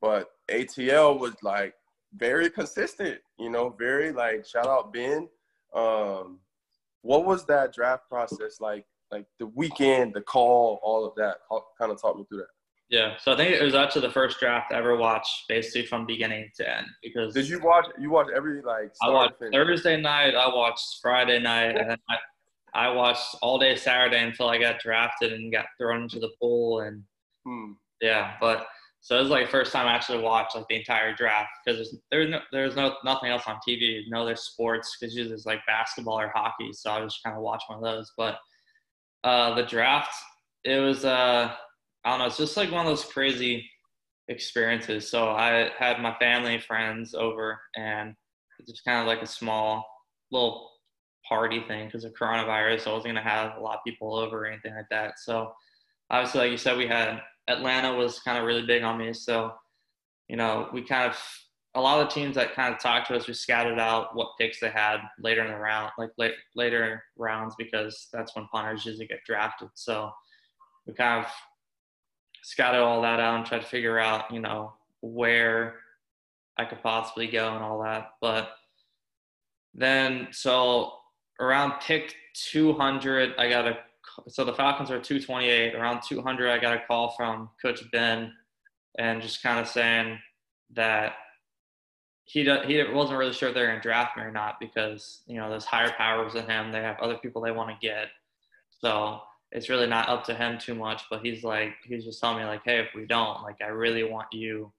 [0.00, 1.74] But ATL was like
[2.14, 5.28] very consistent, you know, very like shout out Ben.
[5.74, 6.38] Um,
[7.02, 11.36] what was that draft process like like the weekend, the call, all of that.
[11.78, 12.46] Kind of talk me through that.
[12.88, 16.06] Yeah, so I think it was actually the first draft I ever watched, basically from
[16.06, 16.86] beginning to end.
[17.02, 17.86] Because did you watch?
[17.98, 18.92] You watched every like.
[19.02, 20.36] I watched Thursday night.
[20.36, 22.16] I watched Friday night, and I,
[22.74, 26.80] I watched all day Saturday until I got drafted and got thrown into the pool.
[26.80, 27.02] And
[27.44, 27.72] hmm.
[28.00, 28.68] yeah, but
[29.06, 31.96] so it was like the first time I actually watched like the entire draft because
[32.10, 34.02] there's no there's no nothing else on TV.
[34.08, 36.72] No, there's sports because usually it's like basketball or hockey.
[36.72, 38.38] So I just kind of watch one of those, but
[39.22, 40.12] uh, the draft,
[40.64, 41.52] it was, uh,
[42.04, 43.70] I don't know, it's just like one of those crazy
[44.26, 45.08] experiences.
[45.08, 48.12] So I had my family friends over and
[48.66, 49.86] just kind of like a small
[50.32, 50.68] little
[51.28, 52.88] party thing because of coronavirus.
[52.88, 55.20] I wasn't to have a lot of people over or anything like that.
[55.20, 55.52] So
[56.10, 59.12] obviously, like you said, we had Atlanta was kind of really big on me.
[59.12, 59.54] So,
[60.28, 61.18] you know, we kind of
[61.76, 64.30] a lot of the teams that kind of talked to us, we scouted out what
[64.40, 68.86] picks they had later in the round, like late, later rounds, because that's when punters
[68.86, 69.68] usually get drafted.
[69.74, 70.10] So
[70.86, 71.30] we kind of
[72.42, 75.74] scouted all that out and tried to figure out, you know, where
[76.56, 78.12] I could possibly go and all that.
[78.22, 78.52] But
[79.74, 80.94] then, so
[81.38, 82.14] around pick
[82.50, 83.76] 200, I got a,
[84.28, 85.74] so the Falcons are 228.
[85.74, 88.32] Around 200, I got a call from Coach Ben
[88.98, 90.18] and just kind of saying
[90.74, 91.14] that
[92.24, 95.36] he he wasn't really sure if they're going to draft me or not because you
[95.36, 96.72] know there's higher powers than him.
[96.72, 98.08] They have other people they want to get,
[98.80, 99.20] so
[99.52, 101.02] it's really not up to him too much.
[101.08, 104.02] But he's like he's just telling me like, hey, if we don't, like, I really
[104.02, 104.72] want you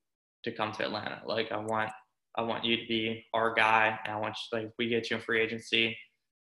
[0.43, 1.21] to come to Atlanta.
[1.26, 1.89] Like, I want
[2.36, 5.10] I want you to be our guy, and I want you, like if we get
[5.10, 5.97] you in free agency,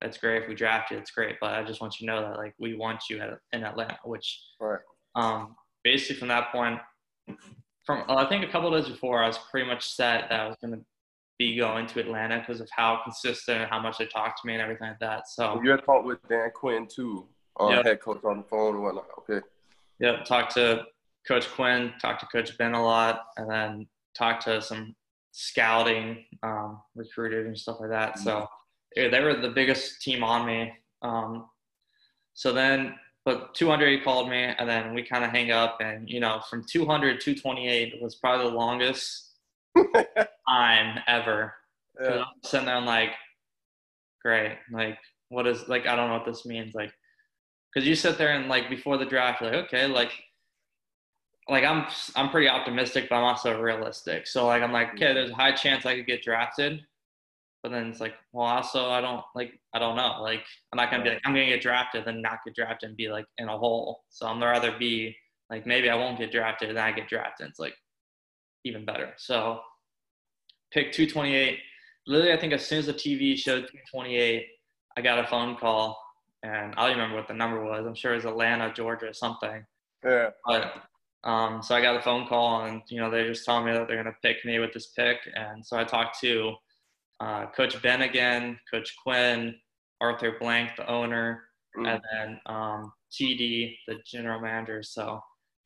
[0.01, 0.43] that's great.
[0.43, 1.35] If we draft you, it's great.
[1.39, 3.97] But I just want you to know that like we want you at, in Atlanta,
[4.03, 4.79] which right.
[5.15, 6.79] um basically from that point
[7.85, 10.57] from I think a couple days before, I was pretty much set that I was
[10.61, 10.81] going to
[11.37, 14.53] be going to Atlanta because of how consistent and how much they talked to me
[14.53, 15.27] and everything like that.
[15.27, 17.27] So you had talked with Dan Quinn too,
[17.59, 17.85] um, yep.
[17.85, 19.07] head coach on the phone and whatnot.
[19.19, 19.45] Okay.
[19.99, 20.25] Yep.
[20.25, 20.85] Talked to
[21.27, 24.95] Coach Quinn, talked to Coach Ben a lot, and then talked to some
[25.31, 28.19] scouting um, recruiters and stuff like that.
[28.19, 28.47] So
[28.95, 30.73] yeah, they were the biggest team on me.
[31.01, 31.49] Um,
[32.35, 36.09] So then, but 200 he called me, and then we kind of hang up, and
[36.09, 39.31] you know, from 200 to 228 was probably the longest
[40.49, 41.53] time ever.
[42.01, 42.21] Yeah.
[42.21, 43.11] I'm sitting there and like,
[44.21, 44.97] great, like
[45.29, 46.91] what is like I don't know what this means, like,
[47.73, 50.11] because you sit there and like before the draft, you're like, okay, like
[51.49, 54.27] like I'm I'm pretty optimistic, but I'm also realistic.
[54.27, 56.81] So like I'm like, okay, there's a high chance I could get drafted.
[57.63, 60.17] But then it's like, well, also I don't like I don't know.
[60.21, 62.97] Like I'm not gonna be like I'm gonna get drafted, then not get drafted and
[62.97, 64.03] be like in a hole.
[64.09, 65.15] So I'm rather be
[65.49, 67.47] like maybe I won't get drafted, and then I get drafted.
[67.49, 67.75] It's like
[68.63, 69.13] even better.
[69.17, 69.59] So
[70.71, 71.59] pick 228.
[72.07, 74.45] Literally, I think as soon as the TV showed 228,
[74.97, 76.01] I got a phone call,
[76.41, 77.85] and I don't remember what the number was.
[77.85, 79.63] I'm sure it was Atlanta, Georgia, or something.
[80.03, 80.29] Yeah.
[80.45, 80.73] But
[81.23, 83.87] um, so I got a phone call, and you know they just told me that
[83.87, 86.55] they're gonna pick me with this pick, and so I talked to
[87.21, 89.55] uh, Coach Ben again, Coach Quinn,
[90.01, 91.43] Arthur Blank, the owner,
[91.77, 91.87] mm.
[91.87, 94.81] and then um, TD, the general manager.
[94.81, 95.19] So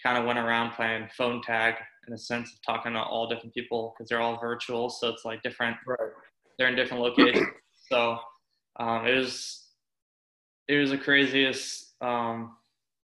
[0.04, 1.76] kind of went around playing phone tag
[2.08, 5.24] in a sense of talking to all different people because they're all virtual, so it's
[5.24, 5.78] like different.
[5.88, 5.98] Right.
[6.60, 7.48] They're in different locations,
[7.91, 8.18] so
[8.80, 9.70] um, it was
[10.68, 12.58] it was the craziest um,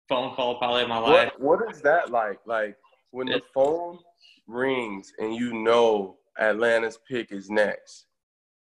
[0.09, 1.31] phone call probably of my life.
[1.39, 2.41] What, what is that like?
[2.47, 2.77] Like
[3.13, 3.99] when the phone
[4.49, 8.07] rings and you know Atlanta's pick is next.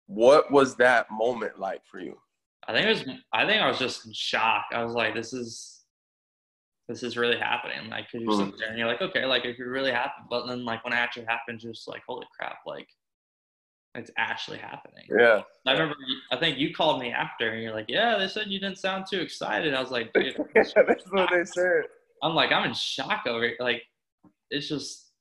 [0.08, 2.18] What was that moment like for you?
[2.68, 3.18] I think it was.
[3.34, 4.66] I think I was just in shock.
[4.72, 5.84] I was like, "This is,
[6.88, 8.38] this is really happening." Like, cause you're mm.
[8.38, 10.84] sitting there and you're like, "Okay, like if it could really happen," but then like
[10.84, 12.88] when it actually happens, you're just like, "Holy crap!" Like,
[13.94, 15.06] it's actually happening.
[15.10, 15.42] Yeah.
[15.66, 15.96] I remember.
[16.32, 19.06] I think you called me after, and you're like, "Yeah, they said you didn't sound
[19.10, 20.74] too excited." I was like, "Dude, that's
[21.12, 21.84] what they said."
[22.24, 23.60] I'm like, I'm in shock over it.
[23.60, 23.84] Like,
[24.50, 25.12] it's just,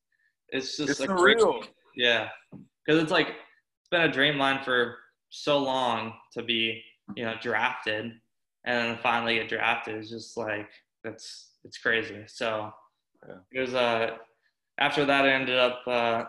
[0.49, 1.66] it's just it's like surreal.
[1.97, 3.29] Yeah, because it's like
[3.94, 4.96] been a dream line for
[5.30, 6.83] so long to be,
[7.16, 8.12] you know, drafted,
[8.64, 10.68] and then finally get drafted is just like
[11.02, 12.24] that's it's crazy.
[12.26, 12.72] So
[13.26, 13.37] yeah.
[13.52, 14.16] it was uh
[14.78, 16.24] after that I ended up uh,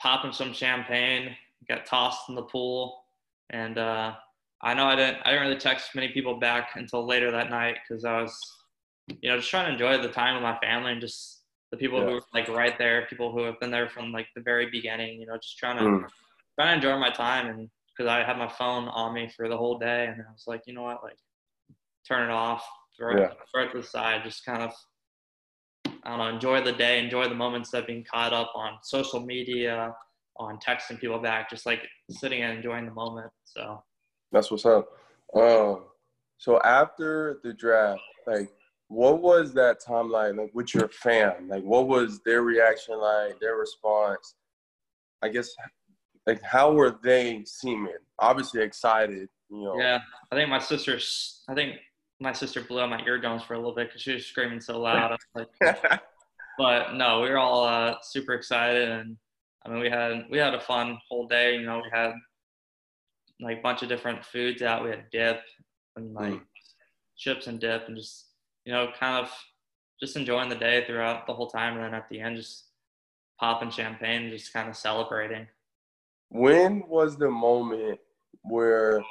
[0.00, 1.36] popping some champagne
[1.68, 3.04] got tossed in the pool,
[3.50, 4.14] and uh,
[4.62, 7.76] I know I didn't I didn't really text many people back until later that night
[7.86, 8.38] because I was,
[9.20, 12.00] you know, just trying to enjoy the time with my family and just the people
[12.00, 12.06] yeah.
[12.06, 15.20] who were like right there, people who have been there from like the very beginning.
[15.20, 16.08] You know, just trying to mm.
[16.58, 19.56] Trying to enjoy my time and because I had my phone on me for the
[19.56, 21.16] whole day, and I was like, you know what, like
[22.08, 22.66] turn it off,
[22.98, 23.26] throw, yeah.
[23.26, 24.72] it, throw it to the side, just kind of
[26.04, 29.20] I don't know, enjoy the day, enjoy the moments of being caught up on social
[29.20, 29.94] media,
[30.36, 33.30] on texting people back, just like sitting and enjoying the moment.
[33.44, 33.82] So
[34.32, 34.88] that's what's up.
[35.34, 35.84] Um,
[36.38, 38.50] so after the draft, like,
[38.88, 41.48] what was that time like, like with your fam?
[41.48, 43.38] Like, what was their reaction like?
[43.40, 44.34] Their response?
[45.22, 45.50] I guess,
[46.26, 47.92] like, how were they seeming?
[48.18, 49.76] Obviously excited, you know.
[49.78, 51.42] Yeah, I think my sister's.
[51.48, 51.76] I think
[52.20, 54.80] my sister blew out my eardrums for a little bit because she was screaming so
[54.80, 55.16] loud.
[55.34, 55.48] like,
[56.58, 59.16] but no, we were all uh, super excited and
[59.64, 61.56] I mean, we had we had a fun whole day.
[61.56, 62.12] You know, we had
[63.40, 64.82] like a bunch of different foods out.
[64.82, 65.40] We had dip
[65.96, 66.42] and like mm.
[67.16, 68.26] chips and dip, and just
[68.64, 69.32] you know, kind of
[70.00, 72.64] just enjoying the day throughout the whole time, and then at the end, just
[73.38, 75.46] popping champagne, just kind of celebrating.
[76.32, 78.00] When was the moment
[78.40, 79.04] where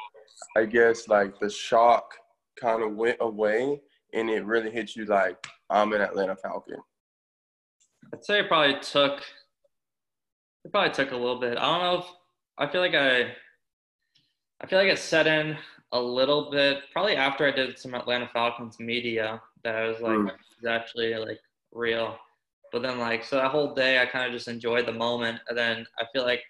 [0.57, 2.15] I guess like the shock
[2.59, 3.79] kind of went away
[4.11, 5.37] and it really hit you like
[5.69, 6.77] I'm an Atlanta Falcon?
[8.11, 9.21] I'd say it probably took
[10.65, 11.59] it probably took a little bit.
[11.59, 12.05] I don't know if
[12.57, 13.33] I feel like I
[14.59, 15.55] I feel like it set in
[15.91, 20.17] a little bit probably after I did some Atlanta Falcons media that I was like
[20.17, 20.31] mm.
[20.57, 21.39] it's actually like
[21.71, 22.17] real.
[22.71, 25.55] But then like so that whole day I kind of just enjoyed the moment and
[25.55, 26.41] then I feel like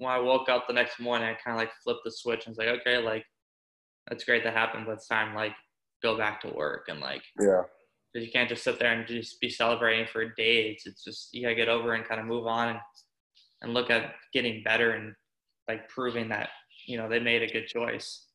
[0.00, 2.56] when I woke up the next morning I kind of like flipped the switch and
[2.56, 3.24] was like okay like
[4.08, 5.54] that's great that happened but it's time like
[6.02, 7.62] go back to work and like yeah
[8.12, 10.82] because you can't just sit there and just be celebrating for days.
[10.86, 12.78] It's just you gotta get over and kind of move on and
[13.62, 15.14] and look at getting better and
[15.68, 16.48] like proving that
[16.86, 18.26] you know they made a good choice.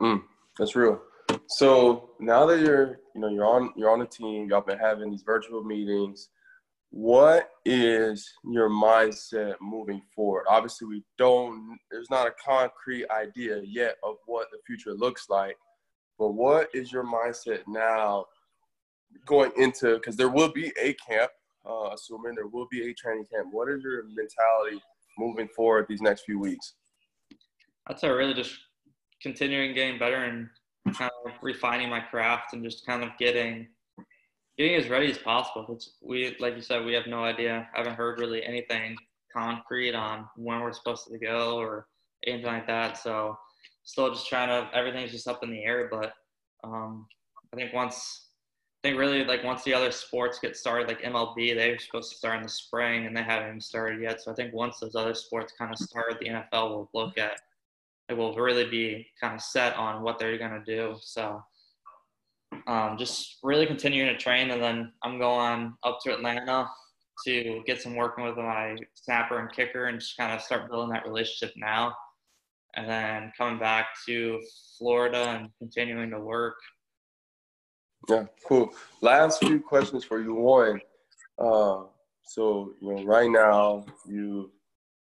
[0.00, 0.22] Mm,
[0.58, 1.00] that's real.
[1.48, 5.10] So now that you're you know you're on you're on a team, y'all been having
[5.10, 6.28] these virtual meetings.
[6.96, 10.44] What is your mindset moving forward?
[10.48, 11.76] Obviously, we don't.
[11.90, 15.56] There's not a concrete idea yet of what the future looks like.
[16.20, 18.26] But what is your mindset now
[19.26, 19.94] going into?
[19.94, 21.32] Because there will be a camp
[21.68, 23.48] uh, assuming there will be a training camp.
[23.50, 24.80] What is your mentality
[25.18, 26.74] moving forward these next few weeks?
[27.88, 28.54] I'd say really just
[29.20, 30.48] continuing getting better and
[30.94, 33.66] kind of refining my craft and just kind of getting
[34.56, 35.66] getting as ready as possible.
[35.70, 37.68] It's, we, like you said, we have no idea.
[37.74, 38.96] I haven't heard really anything
[39.32, 41.88] concrete on when we're supposed to go or
[42.26, 42.96] anything like that.
[42.98, 43.36] So
[43.82, 46.14] still just trying to everything's just up in the air, but
[46.62, 47.06] um,
[47.52, 48.28] I think once
[48.82, 52.18] I think really like once the other sports get started, like MLB, they're supposed to
[52.18, 54.20] start in the spring and they haven't even started yet.
[54.20, 57.40] So I think once those other sports kind of start, the NFL will look at
[58.10, 60.96] it will really be kind of set on what they're gonna do.
[61.00, 61.42] So
[62.66, 66.68] um, just really continuing to train, and then I'm going up to Atlanta
[67.24, 70.92] to get some working with my snapper and kicker, and just kind of start building
[70.92, 71.94] that relationship now.
[72.76, 74.40] And then coming back to
[74.78, 76.56] Florida and continuing to work.
[78.08, 78.70] Yeah, cool.
[79.00, 80.34] Last few questions for you.
[80.34, 80.80] One,
[81.38, 81.84] uh,
[82.24, 84.50] so you know, right now you've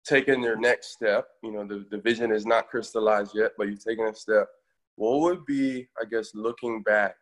[0.06, 1.26] taken your next step.
[1.42, 4.48] You know, the, the vision is not crystallized yet, but you've taken a step.
[4.94, 7.16] What would be, I guess, looking back,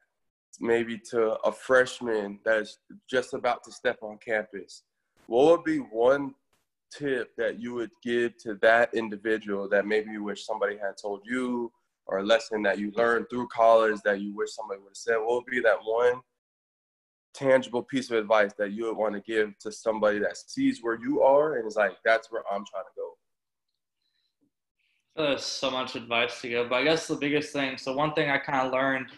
[0.60, 2.78] maybe to a freshman that's
[3.08, 4.82] just about to step on campus,
[5.26, 6.34] what would be one
[6.92, 11.20] tip that you would give to that individual that maybe you wish somebody had told
[11.24, 11.72] you
[12.06, 15.16] or a lesson that you learned through college that you wish somebody would have said?
[15.16, 16.20] What would be that one
[17.32, 20.98] tangible piece of advice that you would want to give to somebody that sees where
[21.00, 23.10] you are and is like, that's where I'm trying to go?
[25.16, 27.78] There's so much advice to give, but I guess the biggest thing.
[27.78, 29.10] So one thing I kind of learned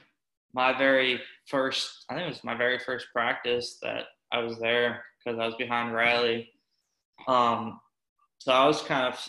[0.56, 5.04] my very first, I think it was my very first practice that I was there
[5.22, 6.48] because I was behind Riley.
[7.28, 7.78] Um,
[8.38, 9.20] so I was kind of,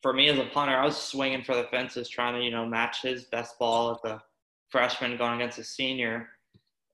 [0.00, 2.64] for me as a punter, I was swinging for the fences, trying to you know
[2.64, 4.22] match his best ball as a
[4.70, 6.28] freshman going against a senior,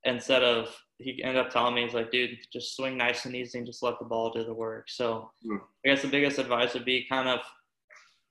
[0.05, 3.59] instead of he ended up telling me he's like, dude, just swing nice and easy
[3.59, 4.89] and just let the ball do the work.
[4.89, 5.59] So mm.
[5.85, 7.41] I guess the biggest advice would be kind of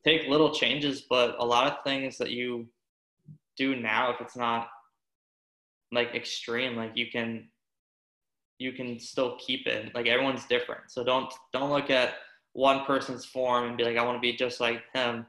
[0.03, 2.67] take little changes, but a lot of things that you
[3.57, 4.69] do now, if it's not
[5.91, 7.47] like extreme, like you can
[8.59, 9.93] you can still keep it.
[9.95, 10.91] Like everyone's different.
[10.91, 12.15] So don't don't look at
[12.53, 15.25] one person's form and be like, I want to be just like him.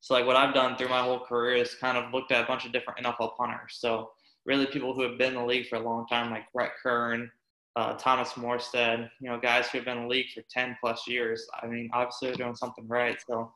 [0.00, 2.46] So like what I've done through my whole career is kind of looked at a
[2.46, 3.78] bunch of different NFL punters.
[3.78, 4.10] So
[4.44, 7.30] really people who have been in the league for a long time, like Brett Kern,
[7.76, 11.06] uh, Thomas Morstead, you know, guys who have been in the league for 10 plus
[11.06, 11.46] years.
[11.62, 13.18] I mean, obviously they're doing something right.
[13.28, 13.52] So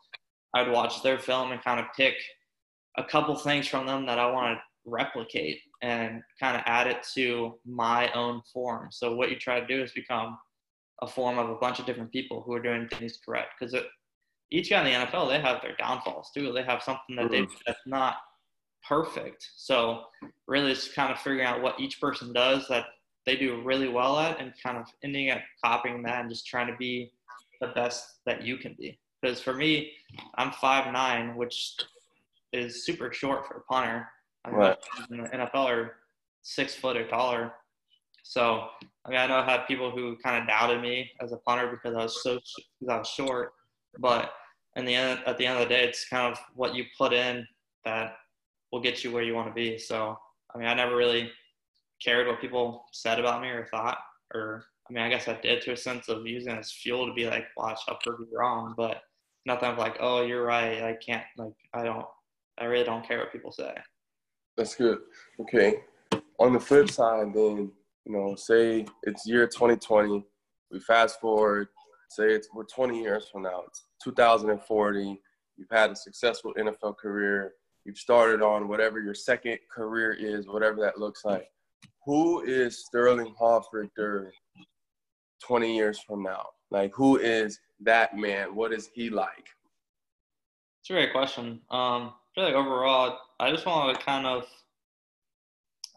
[0.55, 2.15] I'd watch their film and kind of pick
[2.99, 7.07] a couple things from them that I want to replicate and kind of add it
[7.15, 8.89] to my own form.
[8.91, 10.39] So what you try to do is become
[11.03, 13.55] a form of a bunch of different people who are doing things correct.
[13.59, 13.75] Because
[14.51, 16.53] each guy in the NFL, they have their downfalls too.
[16.53, 17.55] They have something that they mm-hmm.
[17.67, 18.17] that's not
[18.87, 19.49] perfect.
[19.57, 20.05] So
[20.47, 22.87] really, it's kind of figuring out what each person does that
[23.25, 26.67] they do really well at, and kind of ending up copying that and just trying
[26.67, 27.13] to be
[27.61, 28.99] the best that you can be.
[29.21, 29.93] Because for me,
[30.37, 31.77] I'm five nine, which
[32.53, 34.09] is super short for a punter.
[34.45, 34.77] I mean, right.
[35.11, 35.93] in the NFL are er,
[36.43, 37.53] six foot or taller.
[38.25, 38.69] So
[39.05, 41.69] I mean, I know I had people who kind of doubted me as a punter
[41.69, 42.35] because I was so
[42.81, 43.53] because I was short.
[43.99, 44.33] But
[44.77, 47.13] in the end, at the end of the day, it's kind of what you put
[47.13, 47.47] in
[47.85, 48.17] that
[48.71, 49.79] will get you where you want to be.
[49.79, 50.17] So,
[50.55, 51.31] I mean, I never really
[52.03, 53.99] cared what people said about me or thought,
[54.35, 57.07] or I mean, I guess I did to a sense of using it as fuel
[57.07, 59.03] to be like, watch, I'll prove you wrong, but
[59.47, 60.83] nothing of like, oh, you're right.
[60.83, 62.07] I can't, like, I don't,
[62.59, 63.75] I really don't care what people say.
[64.57, 64.99] That's good.
[65.41, 65.77] Okay.
[66.39, 67.71] On the flip side, then,
[68.05, 70.25] you know, say it's year 2020,
[70.71, 71.69] we fast forward,
[72.11, 75.21] say it's we're 20 years from now, it's 2040,
[75.57, 77.53] you've had a successful NFL career,
[77.85, 81.47] you've started on whatever your second career is, whatever that looks like.
[82.05, 84.31] Who is Sterling Hofrichter
[85.45, 86.47] 20 years from now?
[86.71, 88.55] Like, who is that man?
[88.55, 89.49] What is he like?
[90.81, 91.61] It's a great question.
[91.71, 94.47] Um, I feel like overall, I just want to kind of,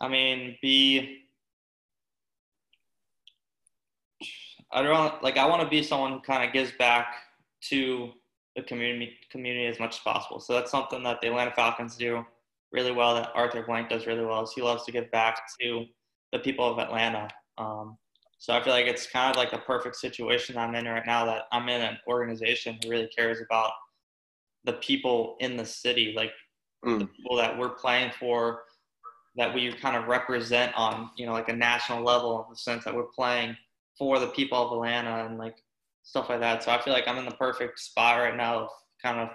[0.01, 1.19] I mean, be.
[4.73, 5.37] I don't like.
[5.37, 7.15] I want to be someone who kind of gives back
[7.69, 8.11] to
[8.57, 10.41] the community community as much as possible.
[10.41, 12.25] So that's something that the Atlanta Falcons do
[12.73, 13.15] really well.
[13.15, 14.43] That Arthur Blank does really well.
[14.43, 15.85] Is he loves to give back to
[16.33, 17.29] the people of Atlanta.
[17.57, 17.97] Um,
[18.39, 21.23] so I feel like it's kind of like a perfect situation I'm in right now.
[21.23, 23.71] That I'm in an organization who really cares about
[24.65, 26.31] the people in the city, like
[26.85, 26.99] mm.
[26.99, 28.63] the people that we're playing for,
[29.35, 32.83] that we kind of represent on you know like a national level in the sense
[32.85, 33.55] that we're playing
[33.97, 35.55] for the people of Atlanta and like
[36.03, 36.63] stuff like that.
[36.63, 38.69] So I feel like I'm in the perfect spot right now of
[39.01, 39.29] kind of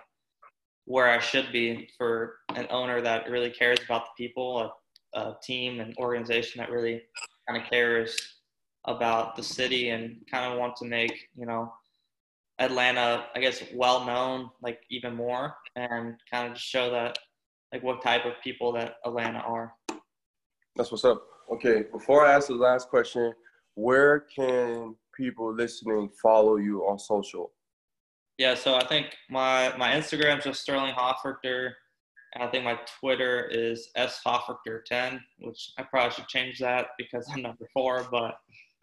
[0.84, 4.72] where I should be for an owner that really cares about the people,
[5.14, 7.02] a, a team and organization that really
[7.48, 8.16] kind of cares
[8.86, 11.72] about the city and kind of want to make, you know,
[12.60, 17.18] Atlanta, I guess, well known, like even more, and kind of just show that,
[17.72, 19.72] like, what type of people that Atlanta are.
[20.76, 21.22] That's what's up.
[21.52, 23.32] Okay, before I ask the last question,
[23.74, 27.50] where can people listening follow you on social?
[28.38, 31.72] Yeah, so I think my my Instagram is just Sterling Hofrichter.
[32.34, 37.28] And I think my Twitter is S shofferter10, which I probably should change that because
[37.32, 38.36] I'm number four, but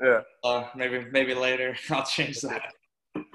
[0.04, 2.74] yeah, uh, maybe maybe later I'll change that.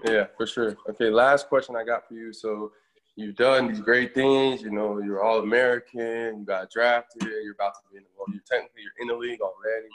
[0.04, 0.76] Yeah, for sure.
[0.90, 2.32] Okay, last question I got for you.
[2.32, 2.72] So
[3.16, 4.62] you've done these great things.
[4.62, 6.40] You know, you're all American.
[6.40, 7.22] You got drafted.
[7.22, 9.88] You're about to be in the well, you're technically you're in the league already.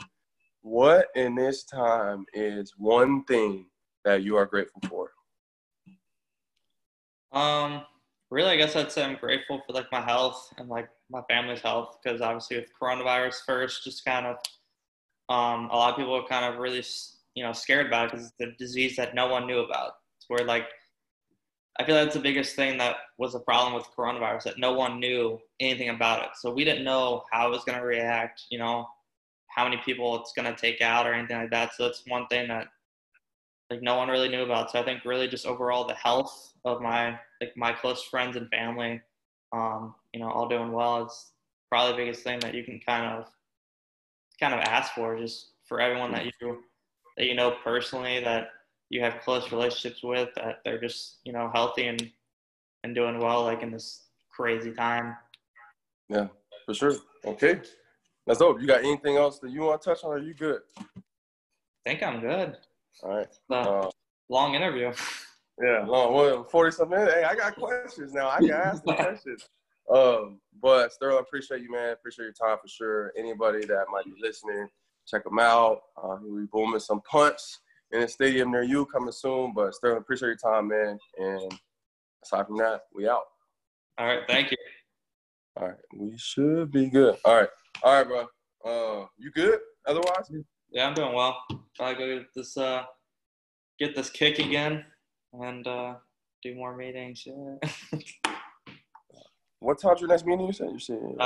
[0.61, 3.67] What in this time is one thing
[4.05, 5.11] that you are grateful for?
[7.31, 7.83] Um,
[8.29, 11.61] really, I guess I'd say I'm grateful for like my health and like my family's
[11.61, 14.35] health because obviously with coronavirus first, just kind of
[15.29, 16.83] um, a lot of people kind of really
[17.37, 19.91] you know scared about it because it's a disease that no one knew about.
[20.17, 20.65] It's where like
[21.79, 24.73] I feel like that's the biggest thing that was a problem with coronavirus that no
[24.73, 26.29] one knew anything about it.
[26.41, 28.41] So we didn't know how it was going to react.
[28.49, 28.87] You know,
[29.49, 31.75] how many people it's going to take out or anything like that.
[31.75, 32.69] So that's one thing that
[33.69, 34.71] like no one really knew about.
[34.71, 38.49] So I think really just overall the health of my like my close friends and
[38.49, 38.99] family,
[39.53, 41.03] um, you know, all doing well.
[41.03, 41.33] It's
[41.69, 43.27] probably the biggest thing that you can kind of
[44.39, 46.63] kind of ask for, just for everyone that you
[47.17, 48.49] that you know personally that
[48.89, 52.11] you have close relationships with that they're just you know healthy and
[52.83, 55.15] and doing well like in this crazy time.
[56.09, 56.27] Yeah,
[56.65, 56.95] for sure.
[57.25, 57.59] Okay,
[58.25, 58.61] that's dope.
[58.61, 60.11] You got anything else that you want to touch on?
[60.11, 60.61] Or are you good?
[60.77, 60.83] I
[61.85, 62.55] think I'm good.
[63.03, 63.27] All right.
[63.49, 63.89] Uh,
[64.29, 64.91] long interview.
[65.59, 66.13] Yeah, long.
[66.13, 67.15] Well, forty something minutes.
[67.15, 68.29] Hey, I got questions now.
[68.29, 69.49] I can ask the questions.
[69.91, 71.93] Um, but Sterling, appreciate you, man.
[71.93, 73.11] Appreciate your time for sure.
[73.17, 74.67] Anybody that might be listening,
[75.07, 75.81] check them out.
[76.01, 77.59] Uh, we'll be booming some punts
[77.91, 79.53] in a stadium near you coming soon.
[79.55, 80.99] But Sterling, appreciate your time, man.
[81.17, 81.51] And
[82.23, 83.23] aside from that, we out.
[83.97, 84.57] All right, thank you.
[85.55, 87.17] All right, we should be good.
[87.25, 87.49] All right,
[87.81, 88.27] all right, bro.
[88.63, 89.59] Uh, you good?
[89.87, 90.29] Otherwise?
[90.69, 91.41] Yeah, I'm doing well.
[91.79, 92.83] I go get this uh,
[93.79, 94.83] get this kick again
[95.33, 95.95] and uh,
[96.43, 97.25] do more meetings.
[97.25, 98.01] Yeah.
[99.59, 100.45] what time's your next meeting?
[100.45, 100.99] You said you said.
[101.19, 101.23] Uh,